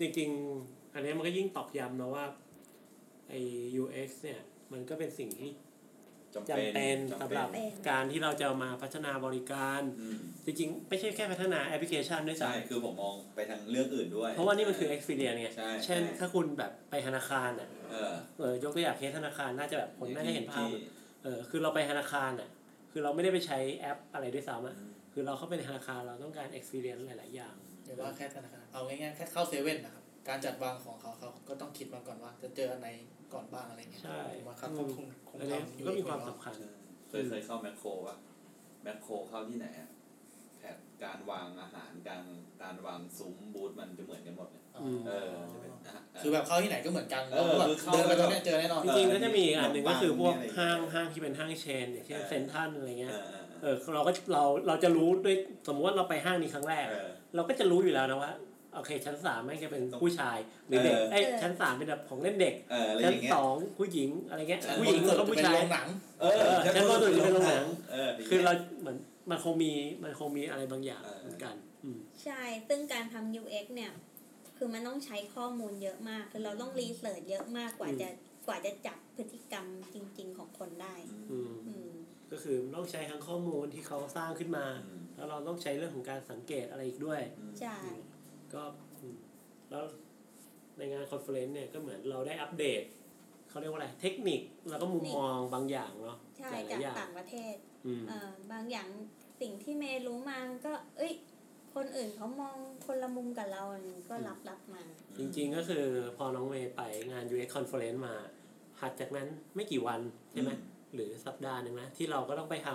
[0.00, 0.30] จริง
[0.62, 2.24] ๆ อันนี้มันก็ยิ่งตอกย้ำนะว่า
[3.28, 3.40] ไอ้
[3.82, 4.40] UX เนี่ย
[4.72, 5.50] มันก็เป็นสิ่งที่
[6.34, 20.72] จำจำเป็นจำสำหรับจำเป็นการที่เราจะมาพัฒนาบริการอืมจริงๆ ไม่ใช่แค่พัฒนาแอปพลิเคชันด้วยใช่ซ้ำคือผมมองไปทางเรื่องอื่นด้วย เพราะว่านี่มันคือ experience ไงใช่เช่นใช่ถ้าคุณแบบไปธนาคารอะเออเออยกตัวอย่างเคสธนาคารน่าจะแบบคนน่าจะเห็นภาพที่
[21.24, 22.48] เออคือเราไปธนาคารอะ
[22.92, 24.76] คือเราไม่ได้ไปใช้แอปอะไรด้วยซ้ำอะ
[25.12, 27.54] คือเราเข้าไปในธนาคารเราต้องการ experience หลาย ๆ อย่าง
[27.84, 32.88] เดี๋ยวว่าแค่ธนาคารเอาง่ายๆแค่เข้าเซเว่นนะครับ การจัดวางของเขาเขาก็ต้องคิดมาก่อนว่า จะเจออันไหน
[33.34, 36.54] ก่อนบ้างอะไรเงี้ยใช่ผมว่าครับคงคงคงอันนี้ทำอยู่ก็มีความสำคัญ
[37.08, 38.16] เคยเคยเข้าแมคโครปะ
[38.82, 39.88] แมคโครเข้าที่ไหนอะ
[40.58, 42.22] แผนการวางอาหารการ
[42.62, 53.16] การวางซุ้มบูธมันจะเหมือนกันหมดเลยอ๋อเออจะเป็นอะคือแบบเข้าที่ไหนก็เหมือนกันเออแบบคือเข้าเดินไปตรงเนี้ยเจอแน่นอนจริงๆก็จะมีอีกอันหนึ่งก็คือพวกอะไรอย่างเงี้ยห้างห้างที่เป็นห้างเชนอย่างเช่นเออเซนทันอะไรเอเงี้ยอ
[53.62, 58.32] เออเออเราก็เราเราจะรู้ด้วยสมมติว่าเราไปห้างนี้ครั้งแรกเออเราก็จะรู้อยู่แล้วนะว่า
[58.74, 65.88] โอเค ชั้นสามแม่งจะเป็นผู้ชายหรือเด็กเออไอ้ยชั้นสามเป็นแบบของเล่นเด็กเอออะไรอชั้นย่างเงี้ยสองผู้หญิงอะไรเงี้ยชั้นผู้หญิงสุดก็จะผู้เป็นชายโรงหนัง
[66.20, 68.96] เออเออชั้นบนสุดจะเป็นโรงหนังเออคือเราเหมือน
[69.30, 71.54] มันคงมีมันคงมีอะไรบางอย่างเออเหมือนกัน
[71.84, 73.92] อืมใช่ซึ่งการทำ UX เนี่ย
[74.56, 78.08] คือมันต้องใช้ข้อมูลเยอะมาก คือเราต้องรีเสิร์ชเยอะมากกว่าจะ
[78.46, 80.94] กว่าจะจับพฤติกรรมจริง ๆ ของคนได้
[81.30, 81.90] อืมอืม
[82.32, 87.20] ก็คือต้องใช้ทั้งข้อมูลที่เขาสร้างขึ้นมาอืมแล้วเราต้องใช้เรื่องของการสังเกตอะไรอีกด้วย
[87.60, 87.76] ใช่
[88.54, 88.62] ก็
[89.00, 89.16] อืม
[89.70, 89.84] แล้ว
[90.78, 92.82] ในงานคอนเฟอเรนซ์เนี่ยก็เหมือนเราได้อัปเดต
[93.48, 97.54] เขาเรียกว่าอะไรเทคนิคแล้วก็มุมมองบางอย่างเนาะใช่หลายจากๆอย่างต่างประเทศ
[97.86, 98.88] อืมเอ่อบางอย่าง
[99.40, 101.12] สิ่งที่เมย์รู้มาก็ เอ้ย
[101.74, 103.62] คนอื่นเขามองคนละมุมกับเรา
[104.10, 104.82] ก็รับรับมา
[105.18, 105.84] จริงๆก็คือ
[106.16, 106.80] พอน้องเมย์ไป
[107.12, 108.14] งาน UX Conference มา
[108.78, 110.00] ถัดจากนั้นไม่กี่วัน
[110.32, 112.68] ใช่ไหมอืมหรือสัปดาห์หนึ่งนะ ที่เราก็ต้องไปท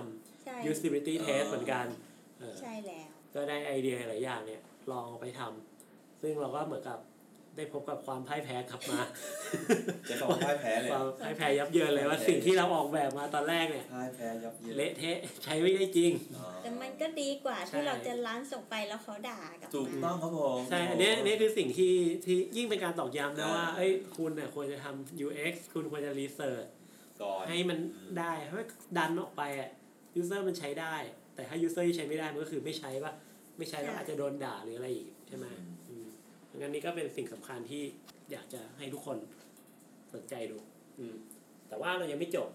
[0.43, 1.87] ใช่ำ usability อ๋อ test เหมือนกัน
[2.39, 4.61] เออใช่แล้ว ก็ได้ไอเดียหลายอย่างเนี่ย
[4.91, 5.66] ลองเอาไปทำ
[6.21, 6.99] ซึ่งเราก็เหมือนกับ
[7.59, 8.99] ได้พบกับความพ่ายแพ้กลับมา
[10.09, 21.93] จะคำว่าพ่ายแพ้เลยความพ่ายแพ้ยับเยินเลยว่าสิ่งที่เราออกแบบมาตอนแรกเนี่ยพ่ายแพ้ยับเยินเละเทะใช้ไม่ได้จริงอ๋อแต่มันก็ดีกว่าใช่ที่เราจะล้านส่งไปแล้วเขาด่ากลับถูกมาต้องครับผมใช่อันเนี้ยอันเนี้ยคือสิ่งที่
[22.25, 26.65] ที่ยิ่งเป็นการตอกย้ำนะอ่าว่าเอ้ยคุณเนี่ยควรจะทำ UX คุณควรจะ research
[27.21, 27.77] ก่อนให้มัน
[28.19, 28.59] ได้เพราะ
[28.97, 29.69] ดันออกไปอะ
[30.15, 30.95] user มันใช้ได้
[31.35, 33.13] แต่ถ้า user ที่ใช้ไม่ได้มันก็คือไม่ใช้ป่ะ
[33.57, 35.66] ไม่ใช้แล้วอาจจะโดนด่าหรืออะไรอีกใช่ไหมอืม
[36.59, 37.83] งั้นนี่ก็เป็นสิ่งสำคัญที่
[38.31, 39.17] อยากจะให้ทุกคน
[40.13, 40.57] สนใจดู
[40.97, 41.15] อืม
[41.67, 42.49] แต่ว่าเรายังไม่จบ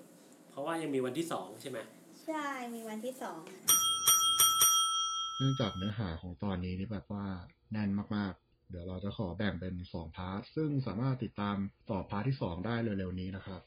[0.50, 1.78] เพราะว่ายังมีวันที่สองใช่ไหม
[2.24, 3.61] ใช่มีวันที่สองอะ
[5.38, 7.24] เนื่องจากเนื้อหาของตอนนี้นี่แบบว่า
[7.72, 11.57] แน่นมากๆ เดี๋ยวเราจะขอแบ่งเป็นสอง part ซึ่งสามารถติดตาม
[11.90, 13.61] ต่อ part ที่สองได้เร็วๆนี้นะครับ